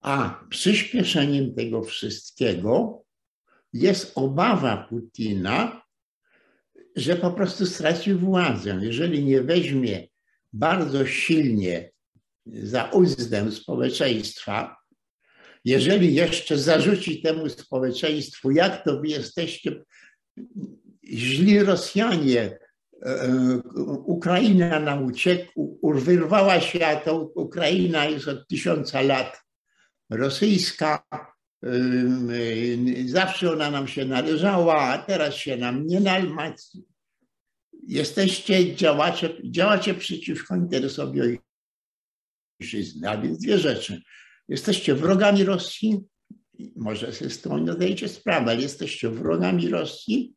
A 0.00 0.44
przyspieszeniem 0.50 1.54
tego 1.54 1.82
wszystkiego 1.82 3.02
jest 3.72 4.12
obawa 4.14 4.86
Putina, 4.88 5.82
że 7.00 7.16
po 7.16 7.30
prostu 7.30 7.66
straci 7.66 8.14
władzę. 8.14 8.78
Jeżeli 8.82 9.24
nie 9.24 9.42
weźmie 9.42 10.08
bardzo 10.52 11.06
silnie 11.06 11.90
za 12.46 12.84
uzdę 12.84 13.52
społeczeństwa, 13.52 14.76
jeżeli 15.64 16.14
jeszcze 16.14 16.58
zarzuci 16.58 17.22
temu 17.22 17.48
społeczeństwu, 17.48 18.50
jak 18.50 18.84
to 18.84 19.00
wy 19.00 19.08
jesteście 19.08 19.82
źli 21.04 21.62
Rosjanie, 21.62 22.42
e, 22.42 23.06
e, 23.06 23.62
Ukraina 24.04 24.80
nam 24.80 25.04
uciekł, 25.04 25.80
wyrwała 25.82 26.60
się, 26.60 26.86
a 26.86 26.96
to 26.96 27.18
Ukraina 27.34 28.04
jest 28.04 28.28
od 28.28 28.48
tysiąca 28.48 29.00
lat 29.00 29.40
rosyjska. 30.10 31.04
Zawsze 33.06 33.52
ona 33.52 33.70
nam 33.70 33.88
się 33.88 34.04
należała, 34.04 34.80
a 34.80 34.98
teraz 34.98 35.34
się 35.34 35.56
nam 35.56 35.86
nie. 35.86 36.00
Jesteście 37.86 38.76
działacze, 38.76 39.30
działacie 39.44 39.94
przeciwko 39.94 40.56
interesowi 40.56 41.20
ojczyzny, 42.60 43.10
a 43.10 43.18
więc 43.18 43.38
dwie 43.38 43.58
rzeczy. 43.58 44.02
Jesteście 44.48 44.94
wrogami 44.94 45.44
Rosji, 45.44 46.00
może 46.76 47.12
sobie 47.12 47.30
z 47.30 47.40
tym 47.40 47.64
nie 47.64 47.72
zdajecie 47.72 48.08
sprawę, 48.08 48.50
ale 48.50 48.62
jesteście 48.62 49.10
wrogami 49.10 49.68
Rosji 49.68 50.34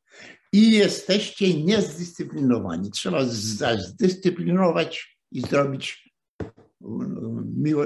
i 0.53 0.71
jesteście 0.71 1.53
niezdyscyplinowani. 1.53 2.91
Trzeba 2.91 3.25
zdyscyplinować 3.77 5.17
i 5.31 5.41
zrobić 5.41 6.13
miło, 7.57 7.83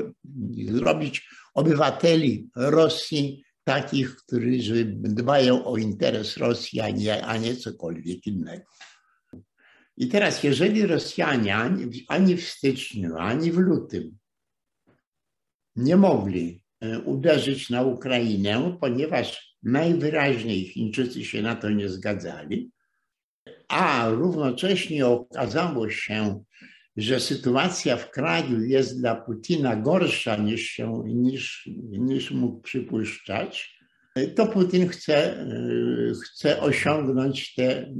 zrobić 0.71 1.29
obywateli 1.53 2.49
Rosji 2.55 3.43
takich, 3.63 4.15
którzy 4.15 4.85
dbają 4.99 5.65
o 5.65 5.77
interes 5.77 6.37
Rosji, 6.37 6.79
a 6.79 6.89
nie, 6.89 7.25
a 7.25 7.37
nie 7.37 7.55
cokolwiek 7.55 8.27
innego. 8.27 8.63
I 9.97 10.07
teraz, 10.07 10.43
jeżeli 10.43 10.85
Rosjanie 10.85 11.55
ani, 11.55 12.05
ani 12.07 12.35
w 12.35 12.47
styczniu, 12.49 13.15
ani 13.17 13.51
w 13.51 13.57
lutym 13.57 14.17
nie 15.75 15.97
mogli 15.97 16.63
e, 16.81 16.99
uderzyć 16.99 17.69
na 17.69 17.81
Ukrainę, 17.83 18.77
ponieważ 18.81 19.57
najwyraźniej 19.63 20.65
Chińczycy 20.65 21.25
się 21.25 21.41
na 21.41 21.55
to 21.55 21.69
nie 21.69 21.89
zgadzali, 21.89 22.71
a 23.67 24.09
równocześnie 24.09 25.07
okazało 25.07 25.89
się, 25.89 26.43
że 26.97 27.19
sytuacja 27.19 27.97
w 27.97 28.11
kraju 28.11 28.63
jest 28.63 28.99
dla 28.99 29.15
Putina 29.15 29.75
gorsza 29.75 30.35
niż, 30.35 30.61
się, 30.61 31.03
niż, 31.05 31.69
niż 31.89 32.31
mógł 32.31 32.61
przypuszczać, 32.61 33.77
to 34.35 34.47
Putin 34.47 34.89
chce, 34.89 35.47
chce 36.23 36.61
osiągnąć 36.61 37.55
te 37.55 37.93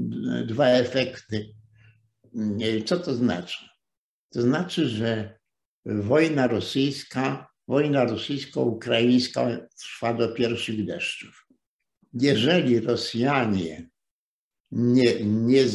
dwa 0.48 0.68
efekty. 0.68 1.57
Co 2.86 3.00
to 3.00 3.14
znaczy? 3.14 3.66
To 4.34 4.42
znaczy, 4.42 4.90
że 4.90 5.40
wojna 5.86 6.48
rosyjska, 6.48 7.48
wojna 7.68 8.04
rosyjsko-ukraińska 8.04 9.68
trwa 9.80 10.14
do 10.14 10.30
pierwszych 10.30 10.86
deszczów. 10.86 11.48
Jeżeli 12.14 12.80
Rosjanie 12.80 13.90
nie, 14.72 15.24
nie, 15.24 15.66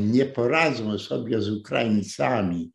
nie 0.00 0.26
poradzą 0.26 0.98
sobie 0.98 1.40
z 1.40 1.50
Ukraińcami 1.50 2.72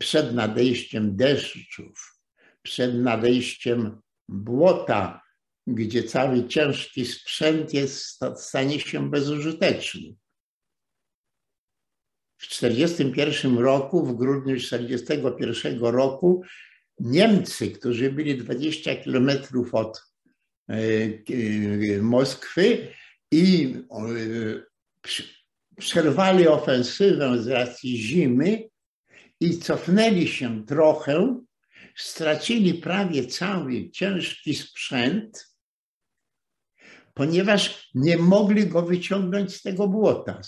przed 0.00 0.34
nadejściem 0.34 1.16
deszczów, 1.16 2.18
przed 2.62 2.94
nadejściem 2.94 4.00
błota, 4.28 5.22
gdzie 5.66 6.04
cały 6.04 6.48
ciężki 6.48 7.06
sprzęt 7.06 7.74
jest, 7.74 8.20
stanie 8.36 8.80
się 8.80 9.10
bezużyteczny. 9.10 10.14
W 12.42 12.48
1941 12.48 13.58
roku, 13.58 14.06
w 14.06 14.16
grudniu 14.16 14.56
1941 14.56 15.80
roku, 15.80 16.42
Niemcy, 17.00 17.70
którzy 17.70 18.12
byli 18.12 18.38
20 18.38 18.96
kilometrów 18.96 19.74
od 19.74 20.02
e, 20.68 20.74
e, 20.74 22.02
Moskwy, 22.02 22.88
i 23.32 23.74
przerwali 25.78 26.48
ofensywę 26.48 27.42
z 27.42 27.48
racji 27.48 27.96
zimy 27.96 28.68
i 29.40 29.58
cofnęli 29.58 30.28
się 30.28 30.66
trochę, 30.66 31.40
stracili 31.96 32.74
prawie 32.74 33.26
cały 33.26 33.90
ciężki 33.90 34.54
sprzęt, 34.54 35.51
ponieważ 37.14 37.90
nie 37.94 38.18
mogli 38.18 38.66
go 38.66 38.82
wyciągnąć 38.82 39.54
z 39.54 39.62
tego 39.62 39.88
błota, 39.88 40.40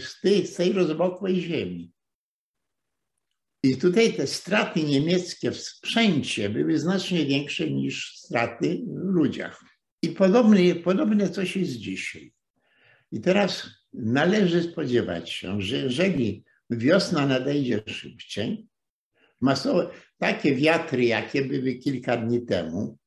z 0.00 0.20
tej, 0.20 0.46
z 0.46 0.54
tej 0.54 0.72
rozmokłej 0.72 1.40
ziemi. 1.40 1.92
I 3.62 3.76
tutaj 3.76 4.12
te 4.12 4.26
straty 4.26 4.82
niemieckie 4.82 5.50
w 5.50 5.60
sprzęcie 5.60 6.50
były 6.50 6.78
znacznie 6.78 7.26
większe 7.26 7.70
niż 7.70 8.16
straty 8.16 8.84
w 8.86 9.14
ludziach. 9.14 9.64
I 10.02 10.08
podobne, 10.08 10.74
podobne 10.74 11.30
coś 11.30 11.56
jest 11.56 11.72
dzisiaj. 11.72 12.32
I 13.12 13.20
teraz 13.20 13.70
należy 13.92 14.62
spodziewać 14.62 15.30
się, 15.30 15.62
że 15.62 15.76
jeżeli 15.76 16.44
wiosna 16.70 17.26
nadejdzie 17.26 17.82
szybciej, 17.86 18.66
masowe, 19.40 19.90
takie 20.18 20.54
wiatry, 20.54 21.04
jakie 21.04 21.44
były 21.44 21.74
kilka 21.74 22.16
dni 22.16 22.46
temu, 22.46 22.98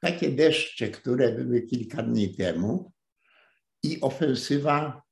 takie 0.00 0.30
deszcze, 0.30 0.88
które 0.88 1.32
były 1.32 1.62
kilka 1.62 2.02
dni 2.02 2.34
temu, 2.34 2.92
i 3.82 4.00
ofensywa 4.00 5.02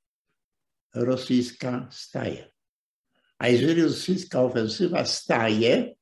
rosyjska 0.95 1.89
staje. 1.93 2.51
A 3.39 3.49
jeżeli 3.49 3.83
rosyjska 3.83 4.43
ofensywa 4.43 5.05
staje, 5.05 5.95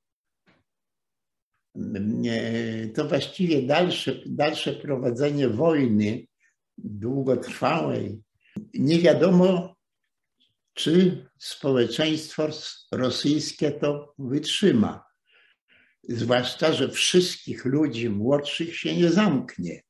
to 2.95 3.09
właściwie 3.09 3.63
dalsze, 3.63 4.13
dalsze 4.27 4.73
prowadzenie 4.73 5.49
wojny 5.49 6.27
długotrwałej. 6.79 8.23
Nie 8.75 8.99
wiadomo, 8.99 9.77
czy 10.75 11.27
społeczeństwo 11.39 12.49
rosyjskie 12.93 13.73
to 13.73 14.15
wytrzyma. 14.19 15.06
Zwłaszcza, 16.09 16.73
że 16.73 16.89
wszystkich 16.89 17.65
ludzi 17.65 18.11
młodszych 18.11 18.77
się 18.77 18.97
nie 18.97 19.11
zamknie. 19.11 19.83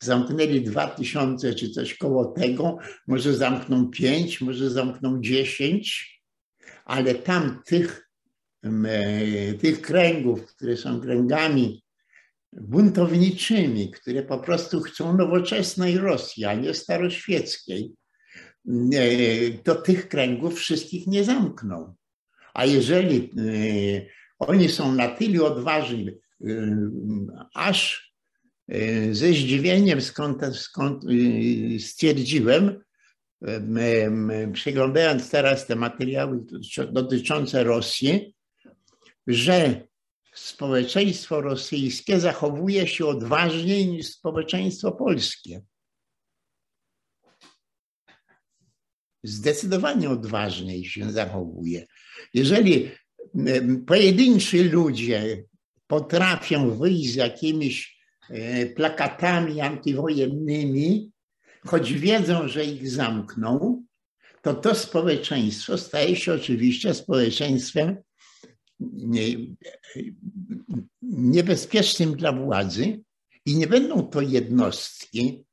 Zamknęli 0.00 0.60
dwa 0.60 0.86
tysiące 0.86 1.54
czy 1.54 1.70
coś 1.70 1.94
koło 1.94 2.24
tego, 2.24 2.78
może 3.06 3.34
zamkną 3.34 3.90
pięć, 3.90 4.40
może 4.40 4.70
zamkną 4.70 5.20
dziesięć, 5.20 6.14
ale 6.84 7.14
tam 7.14 7.62
tych, 7.66 8.10
e, 8.64 9.54
tych 9.54 9.80
kręgów, 9.80 10.46
które 10.46 10.76
są 10.76 11.00
kręgami 11.00 11.84
buntowniczymi, 12.52 13.90
które 13.90 14.22
po 14.22 14.38
prostu 14.38 14.80
chcą 14.80 15.16
nowoczesnej 15.16 15.98
Rosji, 15.98 16.44
a 16.44 16.54
nie 16.54 16.74
staroświeckiej, 16.74 17.92
e, 18.68 19.02
to 19.64 19.74
tych 19.74 20.08
kręgów 20.08 20.54
wszystkich 20.54 21.06
nie 21.06 21.24
zamkną. 21.24 21.94
A 22.54 22.66
jeżeli 22.66 23.16
e, 23.18 24.23
oni 24.46 24.68
są 24.68 24.92
na 24.92 25.08
tyle 25.08 25.44
odważni, 25.44 26.10
aż 27.54 28.12
ze 29.10 29.28
zdziwieniem 29.28 30.00
skąd, 30.00 30.56
skąd 30.56 31.02
stwierdziłem, 31.78 32.84
przeglądając 34.52 35.30
teraz 35.30 35.66
te 35.66 35.76
materiały 35.76 36.44
dotyczące 36.92 37.64
Rosji, 37.64 38.34
że 39.26 39.88
społeczeństwo 40.34 41.40
rosyjskie 41.40 42.20
zachowuje 42.20 42.86
się 42.86 43.06
odważniej 43.06 43.86
niż 43.86 44.06
społeczeństwo 44.06 44.92
polskie. 44.92 45.62
Zdecydowanie 49.22 50.10
odważniej 50.10 50.84
się 50.84 51.12
zachowuje. 51.12 51.86
Jeżeli 52.34 52.90
pojedynczy 53.86 54.64
ludzie 54.64 55.44
potrafią 55.86 56.78
wyjść 56.78 57.12
z 57.12 57.14
jakimiś 57.14 57.98
e, 58.30 58.66
plakatami 58.66 59.60
antywojennymi, 59.60 61.10
choć 61.66 61.92
wiedzą, 61.92 62.48
że 62.48 62.64
ich 62.64 62.90
zamkną, 62.90 63.84
to 64.42 64.54
to 64.54 64.74
społeczeństwo 64.74 65.78
staje 65.78 66.16
się 66.16 66.32
oczywiście 66.32 66.94
społeczeństwem 66.94 67.96
niebezpiecznym 71.02 72.16
dla 72.16 72.32
władzy 72.32 73.00
i 73.46 73.56
nie 73.56 73.66
będą 73.66 74.02
to 74.02 74.20
jednostki, 74.20 75.44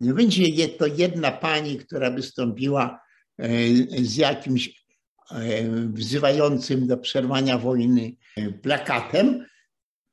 nie 0.00 0.14
będzie 0.14 0.68
to 0.68 0.86
jedna 0.86 1.32
pani, 1.32 1.78
która 1.78 2.10
wystąpiła 2.10 3.00
e, 3.38 3.48
z 4.02 4.16
jakimś 4.16 4.83
wzywającym 5.92 6.86
do 6.86 6.96
przerwania 6.96 7.58
wojny 7.58 8.16
e, 8.36 8.52
plakatem, 8.52 9.46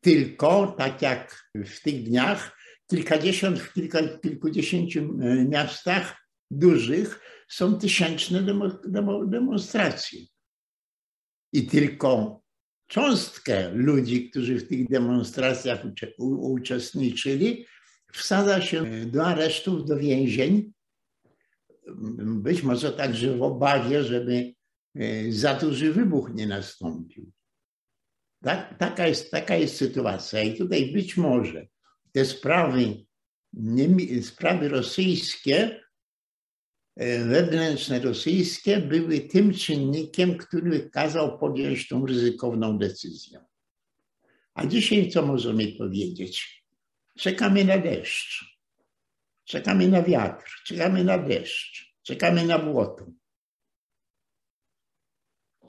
tylko 0.02 0.76
tak 0.78 1.02
jak 1.02 1.50
w 1.56 1.82
tych 1.82 2.04
dniach, 2.04 2.58
kilkadziesiąt, 2.90 3.60
w 3.60 3.74
kilka, 3.74 4.00
kilkudziesięciu 4.18 5.14
miastach 5.50 6.28
dużych 6.52 7.20
są 7.50 7.80
tysięczne 7.80 8.44
demo, 8.44 8.70
demo, 8.70 9.26
demonstracje. 9.26 10.20
I 11.54 11.68
tylko 11.68 12.42
cząstkę 12.88 13.72
ludzi, 13.72 14.30
którzy 14.30 14.60
w 14.60 14.68
tych 14.68 14.88
demonstracjach 14.88 15.80
uczestniczyli, 16.20 17.66
wsadza 18.14 18.62
się 18.62 19.06
do 19.06 19.26
aresztów, 19.26 19.86
do 19.86 19.98
więzień, 19.98 20.74
być 22.18 22.64
może 22.64 22.92
także 22.92 23.38
w 23.38 23.44
obawie, 23.44 24.04
żeby 24.04 24.54
e, 24.96 25.32
za 25.32 25.54
duży 25.56 25.94
wybuch 25.94 26.34
nie 26.34 26.48
nastąpił. 26.48 27.32
Tak, 28.44 28.78
taka, 28.78 29.08
jest, 29.08 29.32
taka 29.32 29.56
jest 29.56 29.78
sytuacja. 29.78 30.44
I 30.44 30.58
tutaj 30.58 30.94
być 30.94 31.18
może 31.18 31.68
te 32.12 32.26
sprawy, 32.26 33.06
sprawy 34.22 34.70
rosyjskie 34.70 35.82
E, 36.96 37.26
wewnętrzne 37.26 38.00
rosyjskie 38.00 38.78
były 38.78 39.20
tym 39.20 39.54
czynnikiem, 39.54 40.38
który 40.38 40.90
kazał 40.90 41.40
podjąć 41.40 41.88
tą 41.88 42.06
ryzykowną 42.06 42.78
decyzję. 42.78 43.46
A 44.54 44.66
dzisiaj 44.66 45.10
co 45.10 45.26
możemy 45.26 45.68
powiedzieć? 45.68 46.66
Czekamy 47.20 47.66
na 47.66 47.78
deszcz, 47.78 48.58
czekamy 49.46 49.88
na 49.88 50.04
wiatr, 50.04 50.46
czekamy 50.66 51.04
na 51.04 51.18
deszcz, 51.18 51.96
czekamy 52.04 52.46
na 52.46 52.60
błoto. 52.60 53.06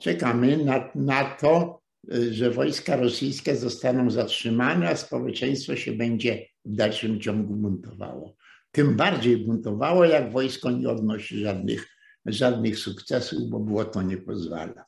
Czekamy 0.03 0.57
na, 0.57 0.89
na 0.95 1.25
to, 1.25 1.81
e, 2.13 2.33
że 2.33 2.51
wojska 2.51 2.95
rosyjskie 2.95 3.55
zostaną 3.55 4.09
zatrzymane, 4.09 4.89
a 4.89 4.95
społeczeństwo 4.95 5.75
się 5.75 5.91
będzie 5.91 6.45
w 6.65 6.75
dalszym 6.75 7.21
ciągu 7.21 7.55
buntowało 7.55 8.35
tym 8.73 8.95
bardziej 8.95 9.37
buntowało, 9.37 10.05
jak 10.05 10.31
wojsko 10.31 10.71
nie 10.71 10.89
odnosi 10.89 11.39
żadnych, 11.39 11.87
żadnych 12.25 12.79
sukcesów, 12.79 13.49
bo 13.49 13.59
było 13.59 13.85
to 13.85 14.01
nie 14.01 14.17
pozwala. 14.17 14.85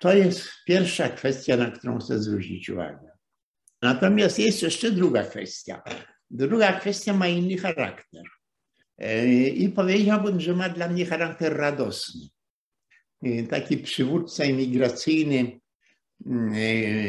To 0.00 0.12
jest 0.12 0.48
pierwsza 0.66 1.08
kwestia, 1.08 1.56
na 1.56 1.70
którą 1.70 1.98
chcę 1.98 2.18
zwrócić 2.18 2.70
uwagę. 2.70 3.10
Natomiast 3.82 4.38
jest 4.38 4.62
jeszcze 4.62 4.90
druga 4.90 5.22
kwestia. 5.22 5.82
Druga 6.30 6.80
kwestia 6.80 7.12
ma 7.12 7.28
inny 7.28 7.56
charakter. 7.56 8.22
I 9.54 9.68
powiedziałbym, 9.68 10.40
że 10.40 10.52
ma 10.52 10.68
dla 10.68 10.88
mnie 10.88 11.06
charakter 11.06 11.56
radosny. 11.56 12.20
Taki 13.50 13.78
przywódca 13.78 14.44
imigracyjny, 14.44 15.60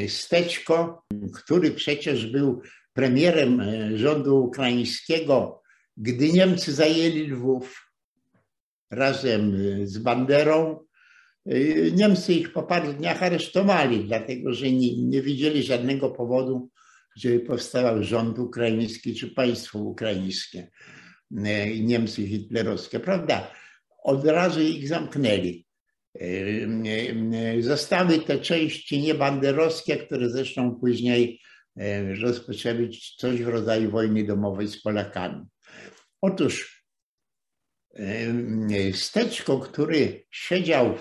Steczko, 0.08 1.06
który 1.34 1.72
przecież 1.72 2.28
był 2.28 2.62
premierem 2.94 3.62
e, 3.62 3.98
rządu 3.98 4.44
ukraińskiego, 4.44 5.62
gdy 5.98 6.34
Niemcy 6.34 6.74
zajęli 6.74 7.28
Lwów 7.28 7.92
razem 8.92 9.58
z 9.88 9.98
Banderą, 9.98 10.80
Niemcy 11.92 12.34
ich 12.34 12.54
po 12.54 12.64
paru 12.64 12.94
dniach 12.94 13.24
aresztowali, 13.24 14.06
dlatego 14.06 14.54
że 14.54 14.72
nie, 14.72 14.98
nie 14.98 15.22
widzieli 15.22 15.64
żadnego 15.64 16.10
powodu, 16.10 16.70
żeby 17.16 17.40
powstawał 17.40 18.04
rząd 18.04 18.40
ukraiński 18.40 19.16
czy 19.16 19.32
państwo 19.32 19.80
ukraińskie, 19.80 20.72
Niemcy 21.82 22.28
hitlerowskie, 22.28 23.00
prawda? 23.00 23.52
Od 24.04 24.26
razu 24.26 24.62
ich 24.62 24.88
zamknęli. 24.88 25.66
Zostały 27.60 28.20
te 28.20 28.40
części 28.40 29.02
niebanderowskie, 29.02 29.98
które 29.98 30.30
zresztą 30.30 30.76
później 30.76 31.40
E, 31.78 32.16
rozpoczęli 32.16 33.00
coś 33.18 33.44
w 33.44 33.48
rodzaju 33.48 33.92
wojny 33.92 34.24
domowej 34.24 34.68
z 34.68 34.82
Polakami. 34.82 35.46
Otóż 36.22 36.86
e, 37.96 38.94
Steczko, 38.94 39.60
który 39.60 40.24
siedział 40.32 40.98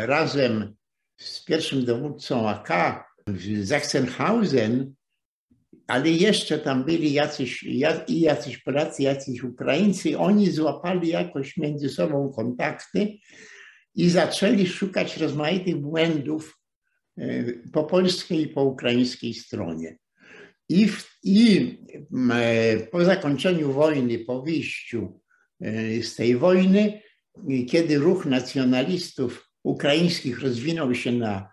razem 0.00 0.74
z 1.16 1.44
pierwszym 1.44 1.84
dowódcą 1.84 2.48
AK 2.48 3.04
w 3.26 3.66
Sachsenhausen, 3.66 4.94
ale 5.86 6.10
jeszcze 6.10 6.58
tam 6.58 6.84
byli 6.84 7.12
jacyś, 7.12 7.62
i 8.08 8.20
jacyś 8.20 8.58
Polacy, 8.58 9.02
jacyś 9.02 9.42
Ukraińcy, 9.42 10.18
oni 10.18 10.50
złapali 10.50 11.08
jakoś 11.08 11.56
między 11.56 11.88
sobą 11.88 12.32
kontakty 12.32 13.18
i 13.94 14.10
zaczęli 14.10 14.66
szukać 14.66 15.16
rozmaitych 15.16 15.76
błędów 15.76 16.62
E, 17.18 17.44
po 17.72 17.84
polskiej 17.84 18.42
i 18.42 18.48
po 18.48 18.64
ukraińskiej 18.64 19.34
stronie. 19.34 19.98
I, 20.68 20.88
w, 20.88 21.18
I 21.22 21.78
e, 22.32 22.80
po 22.80 23.04
zakończeniu 23.04 23.72
wojny, 23.72 24.18
po 24.18 24.42
wyjściu 24.42 25.20
e, 25.60 26.02
z 26.02 26.16
tej 26.16 26.36
wojny, 26.36 27.00
kiedy 27.68 27.98
ruch 27.98 28.26
nacjonalistów 28.26 29.50
ukraińskich 29.62 30.40
rozwinął 30.40 30.94
się 30.94 31.12
na, 31.12 31.52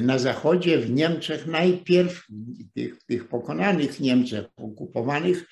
na 0.00 0.18
zachodzie, 0.18 0.78
w 0.78 0.90
Niemczech 0.90 1.46
najpierw, 1.46 2.26
tych, 2.74 3.04
tych 3.04 3.28
pokonanych 3.28 4.00
Niemczech, 4.00 4.46
okupowanych, 4.56 5.48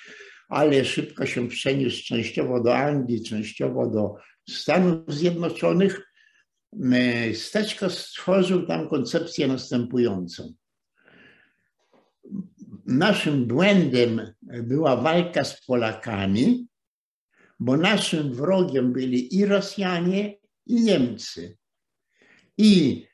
ale 0.48 0.84
szybko 0.84 1.26
się 1.26 1.48
przeniósł 1.48 2.04
częściowo 2.04 2.60
do 2.60 2.76
Anglii, 2.76 3.22
częściowo 3.22 3.86
do 3.86 4.16
Stanów 4.56 5.14
Zjednoczonych, 5.14 6.10
Steczko 7.34 7.90
stworzył 7.90 8.66
tam 8.66 8.88
koncepcję 8.88 9.46
następującą. 9.48 10.54
Naszym 12.86 13.46
błędem 13.46 14.34
była 14.42 14.96
walka 14.96 15.44
z 15.44 15.64
Polakami, 15.66 16.66
bo 17.60 17.76
naszym 17.76 18.34
wrogiem 18.34 18.92
byli 18.92 19.36
i 19.36 19.46
Rosjanie, 19.46 20.36
i 20.66 20.74
Niemcy. 20.74 21.56
I 22.58 23.06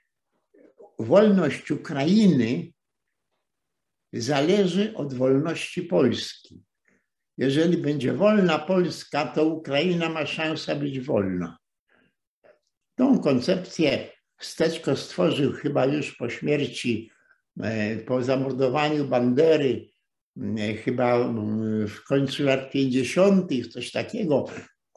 wolność 0.98 1.70
Ukrainy 1.70 2.72
zależy 4.12 4.94
od 4.94 5.14
wolności 5.14 5.82
Polski. 5.82 6.65
Jeżeli 7.38 7.76
będzie 7.76 8.12
wolna 8.12 8.58
Polska, 8.58 9.26
to 9.26 9.44
Ukraina 9.44 10.08
ma 10.08 10.26
szansę 10.26 10.76
być 10.76 11.00
wolna. 11.00 11.58
Tą 12.94 13.18
koncepcję 13.18 14.16
Steczko 14.40 14.96
stworzył 14.96 15.52
chyba 15.52 15.86
już 15.86 16.16
po 16.16 16.28
śmierci, 16.30 17.10
e, 17.60 17.96
po 17.96 18.22
zamordowaniu 18.22 19.04
Bandery, 19.04 19.88
e, 20.58 20.74
chyba 20.74 21.32
w 21.88 22.04
końcu 22.08 22.44
lat 22.44 22.70
50., 22.70 23.68
coś 23.72 23.92
takiego. 23.92 24.44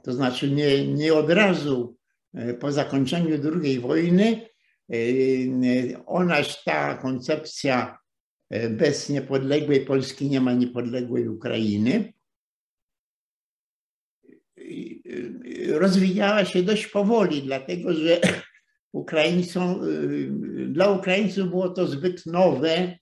To 0.04 0.14
znaczy 0.14 0.52
nie, 0.52 0.88
nie 0.88 1.14
od 1.14 1.30
razu 1.30 1.98
e, 2.34 2.54
po 2.54 2.72
zakończeniu 2.72 3.38
II 3.64 3.80
wojny. 3.80 4.50
Ona, 6.06 6.36
ta 6.66 6.98
koncepcja 6.98 7.98
bez 8.70 9.10
niepodległej 9.10 9.86
Polski 9.86 10.30
nie 10.30 10.42
ma 10.42 10.54
niepodległej 10.54 11.28
Ukrainy 11.28 12.14
rozwijała 15.72 16.46
się 16.46 16.64
dość 16.64 16.88
powoli, 16.88 17.42
dlatego 17.42 17.94
że 17.94 18.22
Ukraińcom, 18.92 19.84
y, 19.84 20.68
dla 20.68 20.92
Ukraińców 20.92 21.50
było 21.50 21.70
to 21.70 21.88
zbyt 21.88 22.26
nowe. 22.26 22.98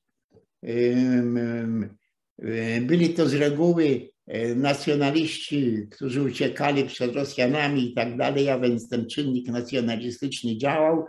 Byli 2.81 3.09
to 3.09 3.29
z 3.29 3.33
reguły 3.33 4.09
e, 4.27 4.55
nacjonaliści, 4.55 5.87
którzy 5.91 6.21
uciekali 6.21 6.83
przed 6.83 7.15
Rosjanami 7.15 7.91
i 7.91 7.93
tak 7.93 8.17
dalej, 8.17 8.49
a 8.49 8.59
więc 8.59 8.89
ten 8.89 9.09
czynnik 9.09 9.47
nacjonalistyczny 9.47 10.57
działał, 10.57 11.05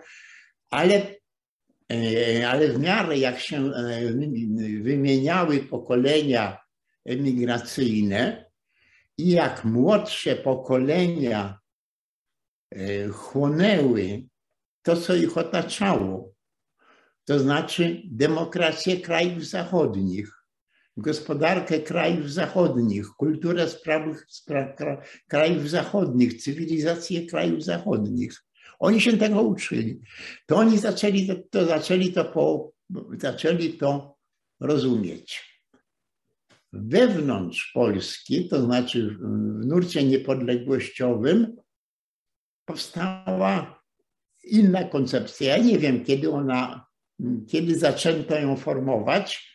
ale, 0.71 1.03
ale 2.49 2.69
w 2.69 2.79
miarę 2.79 3.19
jak 3.19 3.41
się 3.41 3.71
wymieniały 4.83 5.59
pokolenia 5.59 6.59
emigracyjne 7.05 8.48
i 9.19 9.31
jak 9.31 9.65
młodsze 9.65 10.37
pokolenia 10.37 11.59
chłonęły 13.13 14.23
to, 14.83 14.97
co 14.97 15.15
ich 15.15 15.39
otaczało, 15.39 16.33
to 17.25 17.39
znaczy 17.39 18.03
demokrację 18.05 19.01
krajów 19.01 19.45
zachodnich, 19.47 20.33
gospodarkę 20.97 21.81
krajów 21.81 22.33
zachodnich, 22.33 23.07
kulturę 23.07 23.69
spraw, 23.69 24.03
spraw 24.29 24.77
krajów 25.29 25.71
zachodnich, 25.71 26.43
cywilizację 26.43 27.27
krajów 27.27 27.65
zachodnich. 27.65 28.45
Oni 28.79 29.01
się 29.01 29.19
tego 29.19 29.43
uczyli. 29.43 30.01
To 30.47 30.57
oni 30.57 30.79
zaczęli 30.79 31.27
to, 31.27 31.35
to, 31.51 31.67
zaczęli 31.67 32.13
to, 32.13 32.25
po, 32.25 32.73
zaczęli 33.19 33.73
to 33.73 34.17
rozumieć. 34.61 35.48
Wewnątrz 36.73 37.73
Polski, 37.75 38.49
to 38.49 38.63
znaczy 38.63 39.17
w 39.21 39.67
nurcie 39.67 40.05
niepodległościowym, 40.05 41.57
powstała 42.65 43.83
inna 44.45 44.85
koncepcja. 44.85 45.57
Ja 45.57 45.65
nie 45.65 45.79
wiem, 45.79 46.05
kiedy 46.05 46.31
ona, 46.31 46.87
kiedy 47.49 47.79
zaczęto 47.79 48.39
ją 48.39 48.57
formować. 48.57 49.55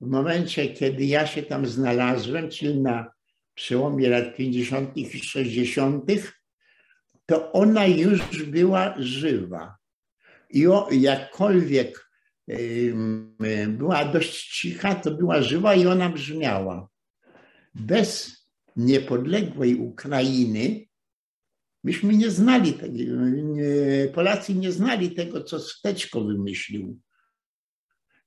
W 0.00 0.06
momencie, 0.06 0.68
kiedy 0.68 1.04
ja 1.04 1.26
się 1.26 1.42
tam 1.42 1.66
znalazłem, 1.66 2.50
czyli 2.50 2.80
na 2.80 3.12
przełomie 3.54 4.08
lat 4.08 4.36
50. 4.36 4.96
i 4.96 5.22
60., 5.22 6.04
to 7.26 7.52
ona 7.52 7.86
już 7.86 8.42
była 8.42 8.94
żywa. 8.98 9.76
I 10.50 10.66
o, 10.66 10.88
jakkolwiek 10.90 12.11
była 13.68 14.04
dość 14.04 14.60
cicha, 14.60 14.94
to 14.94 15.10
była 15.10 15.42
żywa 15.42 15.74
i 15.74 15.86
ona 15.86 16.08
brzmiała. 16.08 16.88
Bez 17.74 18.36
niepodległej 18.76 19.74
Ukrainy 19.74 20.86
Myśmy 21.84 22.16
nie 22.16 22.30
znali 22.30 22.74
Polacy 24.14 24.54
nie 24.54 24.72
znali 24.72 25.10
tego, 25.10 25.44
co 25.44 25.60
Steczko 25.60 26.24
wymyślił. 26.24 27.00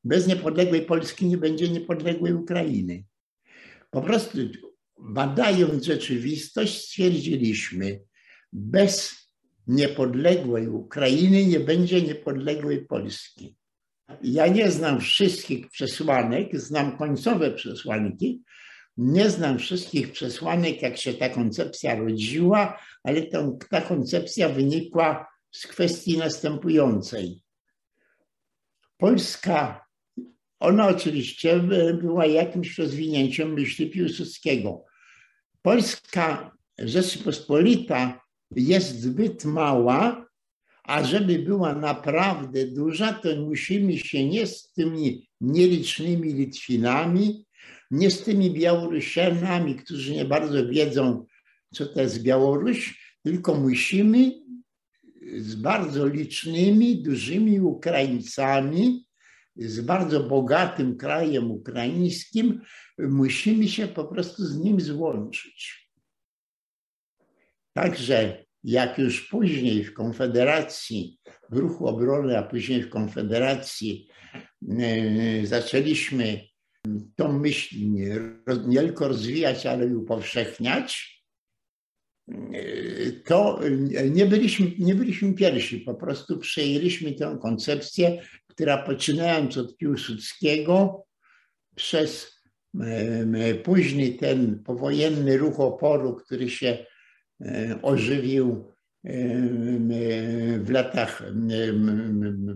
Bez 0.04 0.28
niepodległej 0.28 0.82
Polski 0.82 1.26
nie 1.26 1.38
będzie 1.38 1.70
niepodległej 1.70 2.34
Ukrainy. 2.34 3.04
Po 3.92 4.02
prostu 4.02 4.38
badając 5.00 5.84
rzeczywistość 5.84 6.86
stwierdziliśmy, 6.86 8.02
bez 8.54 9.16
niepodległej 9.68 10.68
Ukrainy 10.68 11.46
nie 11.46 11.60
będzie 11.60 12.02
niepodległej 12.02 12.86
Polski. 12.86 13.56
Ja 14.22 14.48
nie 14.48 14.72
znam 14.72 15.00
wszystkich 15.00 15.70
przesłanek, 15.70 16.60
znam 16.60 16.98
końcowe 16.98 17.52
przesłanki, 17.52 18.42
nie 18.98 19.30
znam 19.30 19.60
wszystkich 19.60 20.12
przesłanek, 20.12 20.82
jak 20.82 20.98
się 20.98 21.14
ta 21.14 21.30
koncepcja 21.30 21.96
rodziła, 21.96 22.80
ale 23.04 23.22
ta, 23.70 23.82
koncepcja 23.82 24.50
wynikła 24.50 25.28
z 25.52 25.68
kwestii 25.68 26.18
następującej. 26.18 27.42
Polska, 28.98 29.86
ona 30.60 30.88
oczywiście 30.88 31.60
była 32.02 32.26
jakimś 32.26 32.78
rozwinięciem 32.78 33.54
myśli 33.54 33.90
Piłsudskiego. 33.90 34.86
Polska 35.62 36.52
Rzeczypospolita 36.80 38.22
jest 38.52 39.02
zbyt 39.02 39.46
mała, 39.46 40.25
a 40.88 41.04
żeby 41.04 41.40
była 41.40 41.76
naprawdę 41.76 42.68
duża, 42.68 43.14
to 43.14 43.36
musimy 43.36 43.98
się 43.98 44.30
nie 44.30 44.48
z 44.48 44.72
tymi 44.74 45.30
nielicznymi 45.42 46.34
Litwinami, 46.34 47.46
nie 47.92 48.12
z 48.12 48.24
tymi 48.24 48.52
Białorusianami, 48.52 49.76
którzy 49.76 50.14
nie 50.14 50.26
bardzo 50.26 50.68
wiedzą, 50.68 51.26
co 51.74 51.86
to 51.86 52.02
jest 52.02 52.24
Białoruś, 52.24 53.00
tylko 53.24 53.56
musimy 53.56 54.32
z 55.38 55.56
bardzo 55.56 56.08
licznymi, 56.08 57.04
dużymi 57.04 57.60
Ukraińcami, 57.60 59.06
z 59.56 59.82
bardzo 59.82 60.24
bogatym 60.24 60.98
krajem 60.98 61.52
ukraińskim, 61.52 62.62
musimy 62.98 63.68
się 63.68 63.88
po 63.88 64.06
prostu 64.06 64.46
z 64.46 64.58
nim 64.58 64.82
złączyć. 64.82 65.90
Także 67.74 68.45
jak 68.66 68.98
już 68.98 69.30
później 69.30 69.84
w 69.84 69.94
Konfederacji, 69.94 71.20
w 71.50 71.58
ruchu 71.58 71.88
obrony, 71.88 72.38
a 72.38 72.44
później 72.44 72.84
w 72.84 72.90
Konfederacji 72.90 74.08
e, 74.70 75.46
zaczęliśmy 75.46 76.42
tą 77.16 77.40
myśl 77.40 77.76
nie, 78.68 78.82
tylko 78.82 79.08
rozwijać, 79.08 79.66
ale 79.66 79.88
i 79.88 79.94
upowszechniać, 79.94 81.16
to 83.26 83.60
nie 84.12 84.26
byliśmy, 84.26 84.72
nie 84.80 84.96
byliśmy 84.96 85.34
pierwsi. 85.34 85.80
Po 85.80 85.96
prostu 85.96 86.38
przejęliśmy 86.38 87.14
tę 87.14 87.38
koncepcję, 87.42 88.22
która 88.48 88.78
poczynając 88.78 89.58
od 89.58 89.78
Piłsudskiego 89.78 91.06
przez 91.76 92.36
później 93.64 94.18
ten 94.18 94.64
powojenny 94.64 95.38
ruch 95.38 95.60
oporu, 95.60 96.16
który 96.16 96.50
się 96.50 96.86
ożywił 97.82 98.72
w 100.60 100.70
latach, 100.70 101.24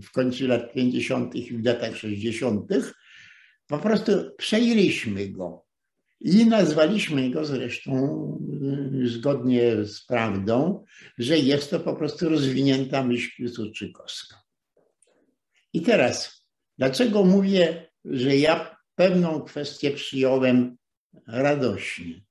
w 0.03 0.11
końcu 0.11 0.47
lat 0.47 0.73
50. 0.73 1.35
i 1.35 1.57
w 1.57 1.65
latach 1.65 1.95
60., 1.95 2.67
po 3.67 3.79
prostu 3.79 4.11
przejęliśmy 4.37 5.29
go 5.29 5.69
i 6.19 6.45
nazwaliśmy 6.45 7.29
go 7.29 7.45
zresztą 7.45 7.93
y, 9.03 9.07
zgodnie 9.07 9.85
z 9.85 10.05
prawdą, 10.05 10.85
że 11.17 11.37
jest 11.37 11.69
to 11.69 11.79
po 11.79 11.95
prostu 11.95 12.29
rozwinięta 12.29 13.03
myśl 13.03 13.35
piłsudczykowska. 13.37 14.35
I 15.73 15.81
teraz, 15.81 16.45
dlaczego 16.77 17.23
mówię, 17.23 17.89
że 18.05 18.37
ja 18.37 18.77
pewną 18.95 19.41
kwestię 19.41 19.91
przyjąłem 19.91 20.77
radośnie? 21.27 22.21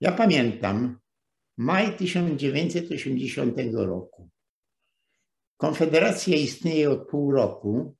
Ja 0.00 0.12
pamiętam 0.12 0.98
maj 1.60 1.96
1980 1.96 3.54
roku. 3.72 4.30
Konfederacja 5.56 6.36
istnieje 6.36 6.90
od 6.90 7.08
pół 7.08 7.32
roku 7.32 7.96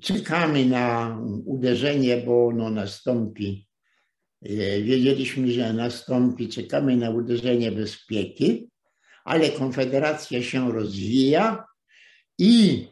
Czekamy 0.00 0.66
na 0.66 1.18
uderzenie, 1.44 2.16
bo 2.16 2.46
ono 2.46 2.70
nastąpi. 2.70 3.68
E, 4.42 4.48
wiedzieliśmy, 4.82 5.52
że 5.52 5.72
nastąpi, 5.72 6.48
czekamy 6.48 6.96
na 6.96 7.10
uderzenie 7.10 7.72
bezpieki, 7.72 8.70
ale 9.24 9.50
Konfederacja 9.50 10.42
się 10.42 10.72
rozwija 10.72 11.64
i 12.38 12.86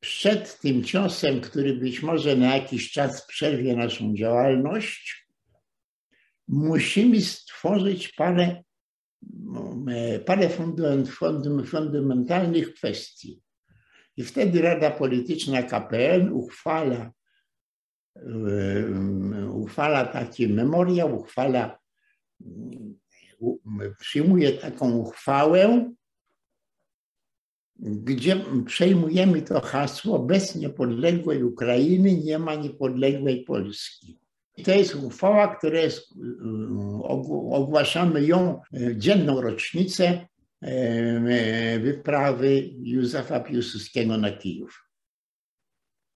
przed 0.00 0.60
tym 0.60 0.84
ciosem, 0.84 1.40
który 1.40 1.76
być 1.76 2.02
może 2.02 2.36
na 2.36 2.56
jakiś 2.56 2.92
czas 2.92 3.26
przerwie 3.26 3.76
naszą 3.76 4.14
działalność, 4.14 5.26
musimy 6.48 7.20
stworzyć 7.20 8.12
parę, 8.12 8.62
parę 10.26 10.48
fundamentalnych 11.66 12.74
kwestii. 12.74 13.42
I 14.16 14.24
wtedy 14.24 14.62
Rada 14.62 14.90
Polityczna 14.90 15.62
KPN 15.62 16.32
uchwala, 16.32 17.12
uchwala 19.52 20.06
taki 20.06 20.48
memoriał, 20.48 21.16
uchwala, 21.16 21.78
przyjmuje 23.98 24.52
taką 24.52 24.96
uchwałę, 24.96 25.92
gdzie 27.78 28.44
przejmujemy 28.66 29.42
to 29.42 29.60
hasło 29.60 30.18
bez 30.18 30.56
niepodległej 30.56 31.44
Ukrainy 31.44 32.16
nie 32.16 32.38
ma 32.38 32.54
niepodległej 32.54 33.44
Polski. 33.44 34.18
I 34.58 34.62
to 34.62 34.74
jest 34.74 34.94
uchwała, 34.94 35.56
która 35.56 35.80
jest, 35.80 36.14
ogłaszamy 37.50 38.26
ją 38.26 38.60
dzienną 38.96 39.40
rocznicę 39.40 40.26
wyprawy 41.80 42.70
Józefa 42.82 43.40
Piłsudskiego 43.40 44.16
na 44.16 44.30
Kijów. 44.30 44.84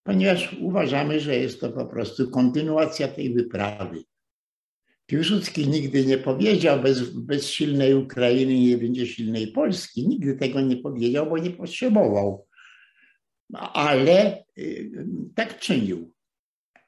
Ponieważ 0.02 0.56
uważamy, 0.60 1.20
że 1.20 1.36
jest 1.36 1.60
to 1.60 1.70
po 1.70 1.86
prostu 1.86 2.30
kontynuacja 2.30 3.08
tej 3.08 3.34
wyprawy. 3.34 4.02
Piłsudski 5.06 5.68
nigdy 5.68 6.06
nie 6.06 6.18
powiedział, 6.18 6.80
bez, 6.80 7.10
bez 7.10 7.50
silnej 7.50 7.94
Ukrainy 7.94 8.60
nie 8.60 8.78
będzie 8.78 9.06
silnej 9.06 9.46
Polski. 9.46 10.08
Nigdy 10.08 10.36
tego 10.36 10.60
nie 10.60 10.76
powiedział, 10.76 11.26
bo 11.30 11.38
nie 11.38 11.50
potrzebował. 11.50 12.46
Ale 13.72 14.44
y, 14.58 14.90
tak 15.34 15.58
czynił. 15.58 16.12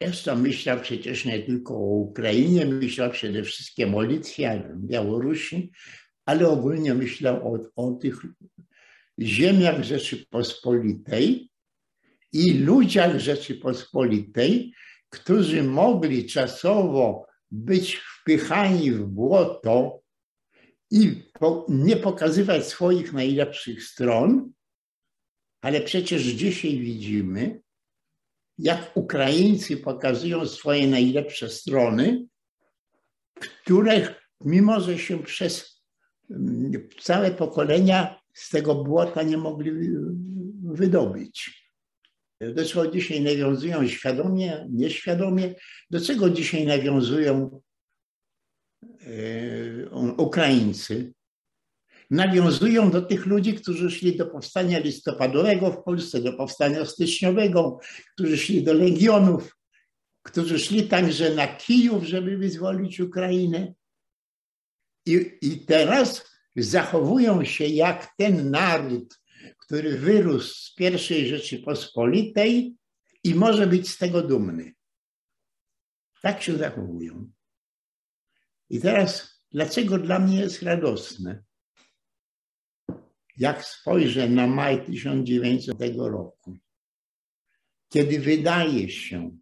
Jeszcze 0.00 0.36
myślał 0.36 0.80
przecież 0.80 1.24
nie 1.24 1.42
tylko 1.42 1.74
o 1.74 1.94
Ukrainie, 1.94 2.66
myślał 2.66 3.10
przede 3.10 3.42
wszystkim 3.42 3.94
o 3.94 4.02
Litwie, 4.02 4.74
Białorusi, 4.76 5.72
ale 6.24 6.48
ogólnie 6.48 6.94
myślał 6.94 7.54
o, 7.54 7.58
o 7.76 7.92
tych 7.92 8.22
ziemiach 9.18 9.82
Rzeczypospolitej 9.82 11.50
i 12.32 12.52
ludziach 12.52 13.18
Rzeczypospolitej, 13.18 14.74
którzy 15.10 15.62
mogli 15.62 16.26
czasowo 16.26 17.26
być 17.50 17.96
wpychani 17.96 18.90
w 18.90 19.06
błoto 19.06 20.00
i 20.90 21.22
po, 21.32 21.66
nie 21.68 21.96
pokazywać 21.96 22.66
swoich 22.66 23.12
najlepszych 23.12 23.84
stron, 23.84 24.52
ale 25.60 25.80
przecież 25.80 26.22
dzisiaj 26.22 26.78
widzimy, 26.78 27.63
jak 28.58 28.96
Ukraińcy 28.96 29.76
pokazują 29.76 30.46
swoje 30.46 30.86
najlepsze 30.86 31.48
strony, 31.48 32.26
które 33.34 34.14
mimo, 34.40 34.80
że 34.80 34.98
się 34.98 35.22
przez 35.22 35.82
mm, 36.30 36.72
całe 37.00 37.30
pokolenia 37.30 38.20
z 38.34 38.50
tego 38.50 38.74
błota 38.74 39.22
nie 39.22 39.36
mogli 39.36 39.72
wydobyć. 40.62 41.64
Do 42.40 42.64
czego 42.64 42.90
dzisiaj 42.90 43.20
nawiązują 43.20 43.88
świadomie, 43.88 44.66
nieświadomie, 44.70 45.54
do 45.90 46.00
czego 46.00 46.30
dzisiaj 46.30 46.66
nawiązują 46.66 47.60
e, 48.82 49.90
Ukraińcy. 50.16 51.12
Nawiązują 52.14 52.90
do 52.90 53.02
tych 53.02 53.26
ludzi, 53.26 53.54
którzy 53.54 53.90
szli 53.90 54.16
do 54.16 54.26
powstania 54.26 54.78
listopadowego 54.78 55.70
w 55.70 55.82
Polsce, 55.82 56.20
do 56.20 56.32
powstania 56.32 56.84
styczniowego, 56.84 57.78
którzy 58.14 58.38
szli 58.38 58.62
do 58.62 58.72
legionów, 58.72 59.56
którzy 60.22 60.58
szli 60.58 60.88
także 60.88 61.34
na 61.34 61.46
Kijów, 61.46 62.04
żeby 62.04 62.36
wyzwolić 62.36 63.00
Ukrainę. 63.00 63.74
I, 65.06 65.38
I 65.42 65.58
teraz 65.58 66.30
zachowują 66.56 67.44
się 67.44 67.66
jak 67.66 68.14
ten 68.16 68.50
naród, 68.50 69.20
który 69.58 69.98
wyrósł 69.98 70.54
z 70.54 70.74
pierwszej 70.74 71.28
Rzeczypospolitej 71.28 72.74
i 73.24 73.34
może 73.34 73.66
być 73.66 73.90
z 73.90 73.98
tego 73.98 74.22
dumny. 74.22 74.74
Tak 76.22 76.42
się 76.42 76.56
zachowują. 76.56 77.30
I 78.70 78.80
teraz, 78.80 79.40
dlaczego 79.50 79.98
dla 79.98 80.18
mnie 80.18 80.40
jest 80.40 80.62
radosne? 80.62 81.42
Jak 83.36 83.64
spojrzę 83.64 84.28
na 84.28 84.46
maj 84.46 84.86
1900 84.86 85.96
roku, 85.96 86.56
kiedy 87.88 88.18
wydaje 88.18 88.88
się, 88.88 89.38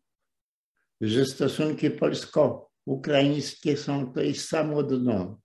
że 1.00 1.26
stosunki 1.26 1.90
polsko-ukraińskie 1.90 3.76
są 3.76 4.12
to 4.12 4.20
jest 4.20 4.48
samo 4.48 4.82
dno. 4.82 5.40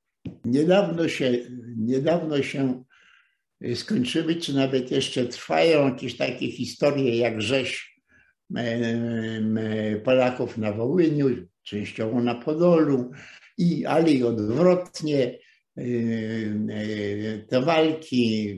Niedawno 0.45 1.07
się, 1.07 1.31
niedawno 1.77 2.41
się 2.43 2.83
skończyły, 3.75 4.35
czy 4.35 4.53
nawet 4.55 4.91
jeszcze 4.91 5.25
trwają 5.25 5.89
jakieś 5.89 6.17
takie 6.17 6.51
historie 6.51 7.17
jak 7.17 7.41
rzeź 7.41 7.97
Polaków 10.03 10.57
na 10.57 10.71
Wołyniu, 10.71 11.47
częściowo 11.63 12.21
na 12.21 12.35
Podolu, 12.35 13.11
i, 13.57 13.85
ale 13.85 14.11
i 14.11 14.23
odwrotnie. 14.23 15.37
Te 17.49 17.61
walki, 17.61 18.55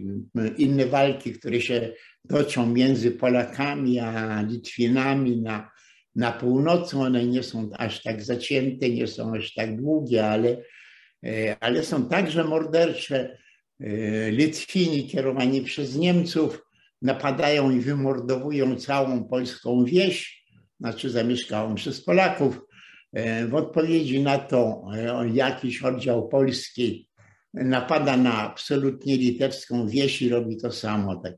inne 0.58 0.86
walki, 0.86 1.34
które 1.34 1.62
się 1.62 1.94
toczą 2.30 2.74
między 2.74 3.12
Polakami 3.12 4.00
a 4.00 4.42
Litwinami 4.42 5.42
na, 5.42 5.72
na 6.16 6.32
północy, 6.32 6.98
one 6.98 7.26
nie 7.26 7.44
są 7.44 7.70
aż 7.78 8.04
tak 8.04 8.24
zacięte, 8.24 8.90
nie 8.90 9.08
są 9.08 9.36
aż 9.36 9.54
tak 9.54 9.76
długie, 9.76 10.28
ale, 10.28 10.64
ale 11.60 11.84
są 11.84 12.10
także 12.10 12.44
mordercze 12.44 13.38
E, 13.80 14.32
Litwini 14.32 15.08
kierowani 15.08 15.62
przez 15.62 15.96
Niemców 15.96 16.66
napadają 17.02 17.72
i 17.72 17.80
wymordowują 17.80 18.76
całą 18.76 19.24
polską 19.24 19.86
wieś, 19.86 20.44
znaczy 20.80 21.10
zamieszkałą 21.10 21.76
przez 21.76 22.04
Polaków. 22.04 22.62
E, 23.14 23.48
w 23.48 23.56
odpowiedzi 23.56 24.20
na 24.24 24.38
to 24.38 24.84
e, 24.94 25.30
jakiś 25.34 25.84
oddział 25.84 26.30
polski 26.30 27.09
napada 27.54 28.18
na 28.18 28.34
absolutnie 28.38 29.18
litewską 29.18 29.88
wieś 29.88 30.22
i 30.22 30.30
robi 30.30 30.58
to 30.58 30.72
samo. 30.72 31.16
Tak. 31.16 31.34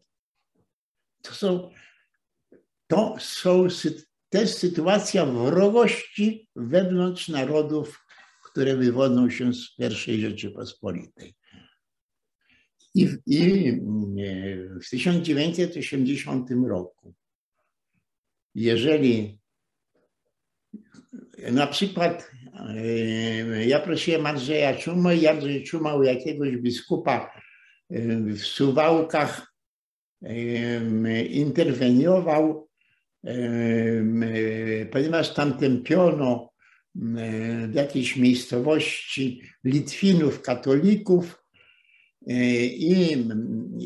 To 1.21 1.33
są, 1.33 1.71
to 2.87 3.15
są 3.19 3.67
to 4.29 4.37
jest 4.37 4.57
sytuacja 4.57 5.25
wrogości 5.25 6.49
wewnątrz 6.55 7.29
narodów, 7.29 8.05
które 8.43 8.77
wywodzą 8.77 9.29
się 9.29 9.53
z 9.53 9.75
pierwszej 9.75 10.21
Rzeczypospolitej. 10.21 11.35
I, 12.95 13.09
I 13.25 13.71
w 14.81 14.89
1980 14.89 16.49
roku, 16.67 17.13
jeżeli 18.55 19.39
na 21.51 21.67
przykład 21.67 22.31
e, 22.53 22.73
ja 23.67 23.79
prosiłem 23.79 24.25
Andrzeja 24.25 24.75
Czumę 24.75 25.15
i 25.17 25.27
Andrzej 25.27 25.63
Czuma 25.63 25.95
u 25.95 26.03
jakiegoś 26.03 26.57
biskupa 26.57 27.33
e, 27.89 27.99
w 28.19 28.39
Suwałkach 28.39 29.53
e, 30.23 31.23
interweniował, 31.23 32.67
ponieważ 34.91 35.33
tam 35.33 35.57
tępiono 35.57 36.51
w 37.67 37.73
jakiejś 37.73 38.17
miejscowości 38.17 39.41
Litwinów, 39.63 40.41
katolików, 40.41 41.43
i 42.27 43.25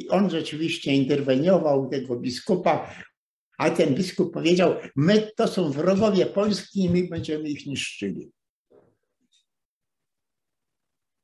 on 0.09 0.29
rzeczywiście 0.29 0.93
interweniował 0.93 1.89
tego 1.89 2.19
biskupa, 2.19 2.95
a 3.57 3.69
ten 3.69 3.95
biskup 3.95 4.33
powiedział: 4.33 4.75
My 4.95 5.31
to 5.35 5.47
są 5.47 5.71
wrogowie 5.71 6.25
Polski 6.25 6.83
i 6.83 6.89
my 6.89 7.07
będziemy 7.07 7.49
ich 7.49 7.65
niszczyli. 7.65 8.31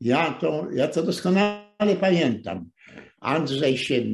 Ja 0.01 0.33
to, 0.33 0.71
ja 0.71 0.87
to 0.87 1.03
doskonale 1.03 1.95
pamiętam. 1.99 2.69
Andrzej 3.19 3.77
się 3.77 4.05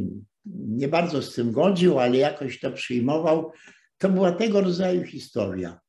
nie 0.45 0.87
bardzo 0.87 1.21
z 1.21 1.35
tym 1.35 1.51
godził, 1.51 1.99
ale 1.99 2.17
jakoś 2.17 2.59
to 2.59 2.71
przyjmował. 2.71 3.51
To 3.97 4.09
była 4.09 4.31
tego 4.31 4.61
rodzaju 4.61 5.03
historia. 5.03 5.79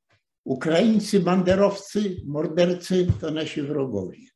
Ukraińcy, 0.45 1.20
banderowcy, 1.20 2.16
mordercy 2.27 3.07
to 3.20 3.31
nasi 3.31 3.62
wrogowie. 3.62 4.27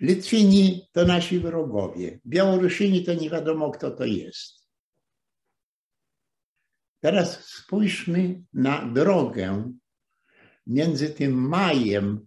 Litwini 0.00 0.88
to 0.92 1.04
nasi 1.04 1.38
wrogowie. 1.38 2.20
Białorusini 2.26 3.04
to 3.04 3.14
nie 3.14 3.30
wiadomo, 3.30 3.70
kto 3.70 3.90
to 3.90 4.04
jest. 4.04 4.68
Teraz 7.00 7.44
spójrzmy 7.44 8.42
na 8.52 8.86
drogę 8.86 9.72
między 10.66 11.10
tym 11.10 11.48
majem 11.48 12.26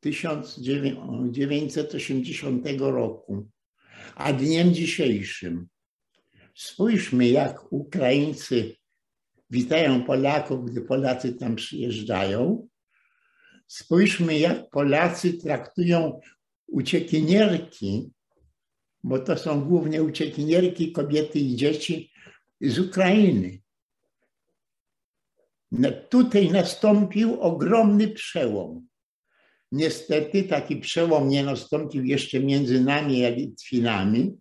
1980 0.00 2.66
roku 2.78 3.48
a 4.14 4.32
dniem 4.32 4.74
dzisiejszym. 4.74 5.68
Spójrzmy, 6.54 7.28
jak 7.28 7.72
Ukraińcy 7.72 8.76
witają 9.50 10.04
Polaków, 10.04 10.70
gdy 10.70 10.80
Polacy 10.80 11.32
tam 11.32 11.56
przyjeżdżają, 11.56 12.68
Spójrzmy, 13.66 14.38
jak 14.38 14.70
Polacy 14.70 15.32
traktują 15.32 16.20
uciekinierki 16.66 18.10
bo 19.04 19.18
to 19.18 19.38
są 19.38 19.64
głównie 19.64 20.02
uciekinierki, 20.02 20.92
kobiety 20.92 21.38
i 21.38 21.56
dzieci 21.56 22.12
z 22.60 22.78
Ukrainy. 22.78 23.58
No, 25.72 25.88
tutaj 26.08 26.50
nastąpił 26.50 27.40
ogromny 27.40 28.08
przełom. 28.08 28.88
Niestety 29.72 30.44
taki 30.44 30.76
przełom 30.76 31.28
nie 31.28 31.44
nastąpił 31.44 32.04
jeszcze 32.04 32.40
między 32.40 32.80
nami 32.80 33.24
a 33.24 33.28
Litwinami. 33.28 34.38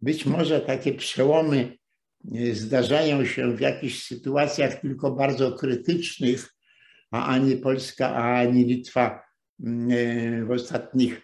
Być 0.00 0.26
może 0.26 0.60
takie 0.60 0.94
przełomy 0.94 1.78
e, 2.34 2.54
zdarzają 2.54 3.24
się 3.24 3.56
w 3.56 3.60
jakichś 3.60 4.02
sytuacjach 4.02 4.80
tylko 4.80 5.10
bardzo 5.10 5.52
krytycznych, 5.52 6.54
a 7.10 7.26
ani 7.26 7.56
Polska, 7.56 8.14
a 8.14 8.40
ani 8.40 8.64
Litwa 8.64 9.22
mm, 9.60 9.90
e, 9.90 10.44
w 10.44 10.50
ostatnich 10.50 11.22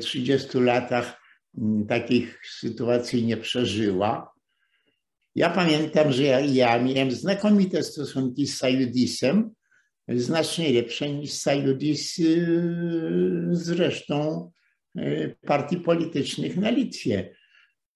30 0.00 0.58
e, 0.58 0.60
latach 0.60 1.20
mm, 1.58 1.86
takich 1.86 2.40
sytuacji 2.60 3.26
nie 3.26 3.36
przeżyła. 3.36 4.32
Ja 5.34 5.50
pamiętam, 5.50 6.12
że 6.12 6.22
ja, 6.22 6.40
ja 6.40 6.82
miałem 6.82 7.10
znakomite 7.10 7.82
stosunki 7.82 8.46
z 8.46 8.56
Sajudisem, 8.56 9.50
znacznie 10.08 10.72
lepsze 10.72 11.12
niż 11.12 11.32
Sajudis 11.32 12.18
y, 12.18 13.48
z 13.50 13.70
resztą 13.70 14.50
y, 14.98 15.36
partii 15.46 15.76
politycznych 15.76 16.56
na 16.56 16.70
Litwie. 16.70 17.34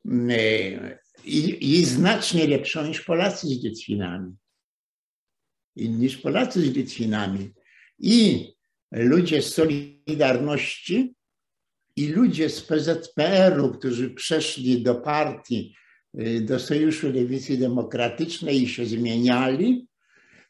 Y, 0.06 0.98
I, 1.24 1.70
i 1.70 1.84
znacznie 1.84 2.46
lepszą 2.46 2.86
niż 2.86 3.00
Polacy 3.00 3.46
z 3.46 3.64
Litwinami. 3.64 4.34
I 5.76 5.88
niż 5.88 6.16
Polacy 6.16 6.60
z 6.60 6.76
Litwinami. 6.76 7.52
I 7.98 8.46
ludzie 8.90 9.42
z 9.42 9.54
Solidarności, 9.54 11.14
i 11.96 12.08
ludzie 12.08 12.48
z 12.50 12.62
PZPR-u, 12.62 13.70
którzy 13.70 14.10
przeszli 14.10 14.82
do 14.82 14.94
partii 14.94 15.74
do 16.40 16.58
Sojuszu 16.58 17.12
Lewicy 17.12 17.56
Demokratycznej 17.56 18.62
i 18.62 18.68
się 18.68 18.86
zmieniali, 18.86 19.86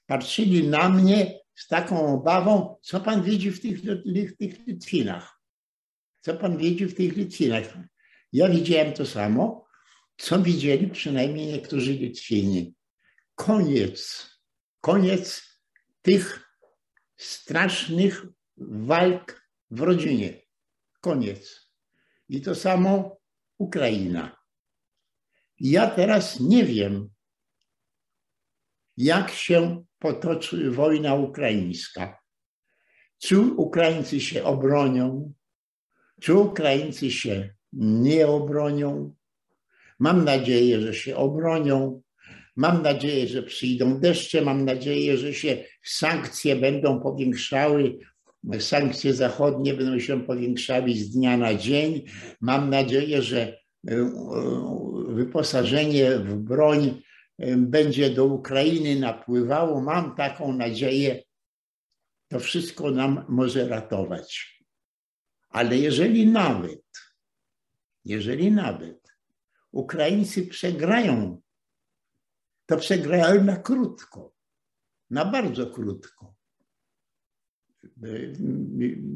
patrzyli 0.07 0.69
na 0.69 0.89
mnie 0.89 1.42
z 1.55 1.69
taką 1.69 2.15
obawą, 2.15 2.77
co 2.83 3.01
pan 3.01 3.23
widzi 3.23 3.51
w 3.51 3.61
tych, 3.61 3.81
w 3.81 4.37
tych 4.37 4.67
Litwinach. 4.67 5.41
Co 6.21 6.35
pan 6.35 6.57
widzi 6.57 6.87
w 6.87 6.95
tych 6.95 7.17
Litwinach? 7.17 7.79
Ja 8.33 8.49
widziałem 8.49 8.93
to 8.93 9.07
samo, 9.07 9.67
co 10.17 10.43
widzieli 10.43 10.87
przynajmniej 10.87 11.47
niektórzy 11.47 11.93
Litwini. 11.93 12.75
Koniec, 13.35 14.31
koniec 14.81 15.43
tych 16.03 16.57
strasznych 17.17 18.27
walk 18.57 19.49
w 19.71 19.81
rodzinie. 19.81 20.43
Koniec. 21.01 21.71
I 22.29 22.41
to 22.41 22.55
samo 22.55 23.21
Ukraina. 23.59 24.37
Ja 25.61 25.91
teraz 25.91 26.41
nie 26.41 26.65
wiem, 26.65 27.11
jak 28.97 29.31
się 29.31 29.85
potoczy 30.03 30.71
wojna 30.71 31.15
ukraińska. 31.15 32.19
Czy 33.19 33.41
Ukraińcy 33.41 34.21
się 34.21 34.45
obronią, 34.45 35.33
czy 36.21 36.35
Ukraińcy 36.35 37.11
się 37.11 37.55
nie 37.73 38.27
obronią. 38.27 39.15
Mam 39.99 40.25
nadzieję, 40.25 40.81
że 40.81 40.95
się 40.95 41.17
obronią. 41.17 42.03
Mam 42.57 42.83
nadzieję, 42.83 43.29
że 43.29 43.43
przyjdą 43.43 44.01
deszcze. 44.01 44.43
Mam 44.43 44.65
nadzieję, 44.65 45.17
że 45.17 45.35
się 45.35 45.65
sankcje 45.83 46.57
będą 46.57 47.01
powiększały. 47.01 47.99
Sankcje 48.59 49.15
zachodnie 49.15 49.75
będą 49.75 49.99
się 49.99 50.21
powiększały 50.21 50.95
z 50.95 51.11
dnia 51.11 51.37
na 51.37 51.55
dzień. 51.55 52.05
Mam 52.41 52.71
nadzieję, 52.71 53.23
że 53.23 53.59
wyposażenie 55.09 56.19
w 56.19 56.35
broń 56.37 57.03
będzie 57.57 58.11
do 58.11 58.25
Ukrainy 58.25 59.01
napływało. 59.01 59.81
Mam 59.81 60.17
taką 60.17 60.53
nadzieję, 60.53 61.23
to 62.29 62.41
wszystko 62.41 62.91
nam 62.91 63.25
może 63.29 63.69
ratować. 63.69 64.63
Ale 65.49 65.79
jeżeli 65.79 66.27
nawet, 66.27 66.83
jeżeli 68.05 68.53
nawet 68.53 69.17
Ukraińcy 69.73 70.47
przegrają, 70.47 71.43
to 72.67 72.77
przegrają 72.77 73.45
na 73.45 73.57
krótko, 73.57 74.35
na 75.11 75.25
bardzo 75.25 75.67
krótko. 75.67 76.35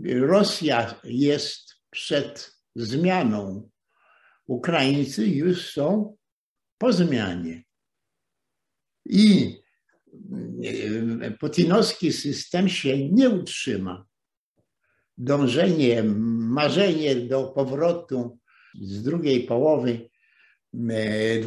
Rosja 0.05 1.01
jest 1.05 1.75
przed 1.91 2.57
zmianą 2.75 3.71
Ukraińcy 4.47 5.27
już 5.27 5.73
są 5.73 6.17
po 6.79 6.93
zmianie. 6.93 7.66
I 9.09 9.57
e, 11.23 11.31
putinowski 11.31 12.13
system 12.13 12.69
się 12.69 13.09
nie 13.09 13.31
utrzyma. 13.31 14.07
Dążenie, 15.19 16.03
marzenie 16.03 17.17
do 17.17 17.45
powrotu 17.45 18.39
z 18.81 19.03
drugiej 19.03 19.41
połowy 19.41 20.09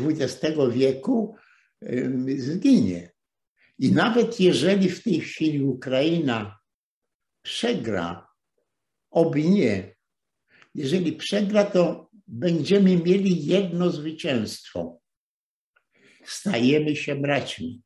XX 0.08 0.44
e, 0.44 0.72
wieku 0.72 1.36
e, 1.82 2.10
zginie. 2.38 3.12
I 3.80 3.92
nawet 3.92 4.40
jeżeli 4.40 4.90
w 4.90 5.04
tej 5.04 5.20
chwili 5.22 5.64
Ukraina 5.64 6.60
przegra, 7.42 8.28
oby 9.12 9.44
nie, 9.44 9.96
jeżeli 10.76 11.14
przegra, 11.14 11.66
to 11.66 12.10
będziemy 12.28 12.98
mieli 12.98 13.46
jedno 13.46 13.92
zwycięstwo. 13.92 15.00
Stajemy 16.30 16.96
się 16.96 17.16
braćmi. 17.16 17.82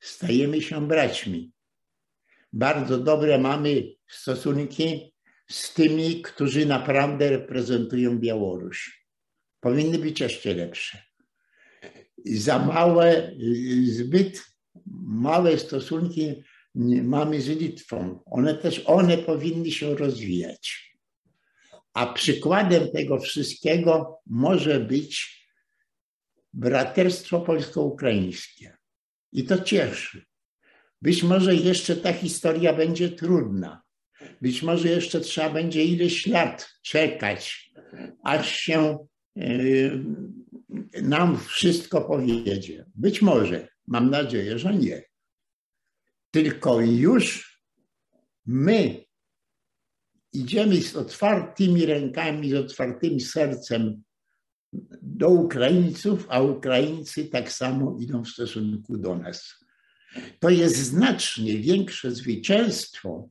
Stajemy 0.00 0.62
się 0.62 0.88
braćmi. 0.88 1.52
Bardzo 2.52 2.98
dobre 2.98 3.38
mamy 3.38 3.82
stosunki 4.08 5.14
z 5.50 5.74
tymi, 5.74 6.22
którzy 6.22 6.66
naprawdę 6.66 7.30
reprezentują 7.30 8.18
Białoruś. 8.18 9.06
Powinny 9.60 9.98
być 9.98 10.20
jeszcze 10.20 10.54
lepsze. 10.54 11.02
Za 12.24 12.58
małe, 12.58 13.32
zbyt 13.84 14.44
małe 15.06 15.58
stosunki 15.58 16.42
mamy 17.02 17.40
z 17.40 17.48
Litwą. 17.48 18.22
One 18.26 18.54
też, 18.54 18.82
one 18.86 19.18
powinny 19.18 19.70
się 19.70 19.94
rozwijać. 19.94 20.94
A 21.94 22.12
przykładem 22.12 22.90
tego 22.90 23.20
wszystkiego 23.20 24.20
może 24.26 24.80
być 24.80 25.37
braterstwo 26.58 27.40
polsko-ukraińskie. 27.40 28.76
I 29.32 29.44
to 29.44 29.58
cieszy. 29.58 30.24
Być 31.02 31.22
może 31.22 31.54
jeszcze 31.54 31.96
ta 31.96 32.12
historia 32.12 32.72
będzie 32.72 33.08
trudna. 33.08 33.82
Być 34.42 34.62
może 34.62 34.88
jeszcze 34.88 35.20
trzeba 35.20 35.50
będzie 35.50 35.84
ileś 35.84 36.26
lat 36.26 36.68
czekać, 36.82 37.72
aż 38.24 38.56
się 38.56 39.06
yy, 39.36 40.04
nam 41.02 41.38
wszystko 41.38 42.00
powiedzie. 42.00 42.86
Być 42.94 43.22
może, 43.22 43.68
mam 43.86 44.10
nadzieję, 44.10 44.58
że 44.58 44.74
nie. 44.74 45.02
Tylko 46.30 46.80
już 46.80 47.58
my 48.46 49.04
idziemy 50.32 50.82
z 50.82 50.96
otwartymi 50.96 51.86
rękami, 51.86 52.50
z 52.50 52.54
otwartym 52.54 53.20
sercem 53.20 54.02
do 55.02 55.28
Ukraińców, 55.28 56.26
a 56.28 56.40
Ukraińcy 56.40 57.24
tak 57.24 57.52
samo 57.52 57.96
idą 58.00 58.24
w 58.24 58.28
stosunku 58.28 58.98
do 58.98 59.16
nas. 59.16 59.64
To 60.40 60.50
jest 60.50 60.76
znacznie 60.76 61.58
większe 61.58 62.10
zwycięstwo 62.10 63.28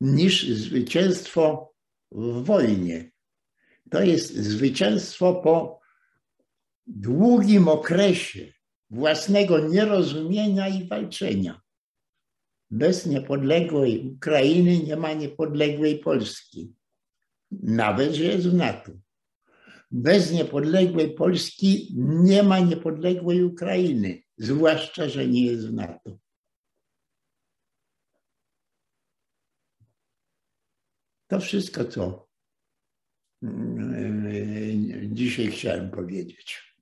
niż 0.00 0.48
zwycięstwo 0.48 1.74
w 2.12 2.44
wojnie. 2.44 3.10
To 3.90 4.02
jest 4.02 4.36
zwycięstwo 4.36 5.34
po 5.34 5.80
długim 6.86 7.68
okresie 7.68 8.52
własnego 8.90 9.68
nierozumienia 9.68 10.68
i 10.68 10.88
walczenia. 10.88 11.60
Bez 12.70 13.06
niepodległej 13.06 14.08
Ukrainy 14.08 14.78
nie 14.78 14.96
ma 14.96 15.12
niepodległej 15.12 15.98
Polski, 15.98 16.74
nawet 17.50 18.12
że 18.12 18.24
jest 18.24 18.48
w 18.48 18.54
NATO. 18.54 18.92
Bez 19.90 20.32
niepodległej 20.32 21.14
Polski 21.14 21.94
nie 21.96 22.42
ma 22.42 22.60
niepodległej 22.60 23.44
Ukrainy, 23.44 24.22
zwłaszcza, 24.36 25.08
że 25.08 25.28
nie 25.28 25.46
jest 25.46 25.68
w 25.68 25.72
NATO. 25.72 26.18
To 31.26 31.40
wszystko, 31.40 31.84
co 31.84 32.28
mm, 33.42 35.16
dzisiaj 35.16 35.46
chciałem 35.46 35.90
powiedzieć. 35.90 36.75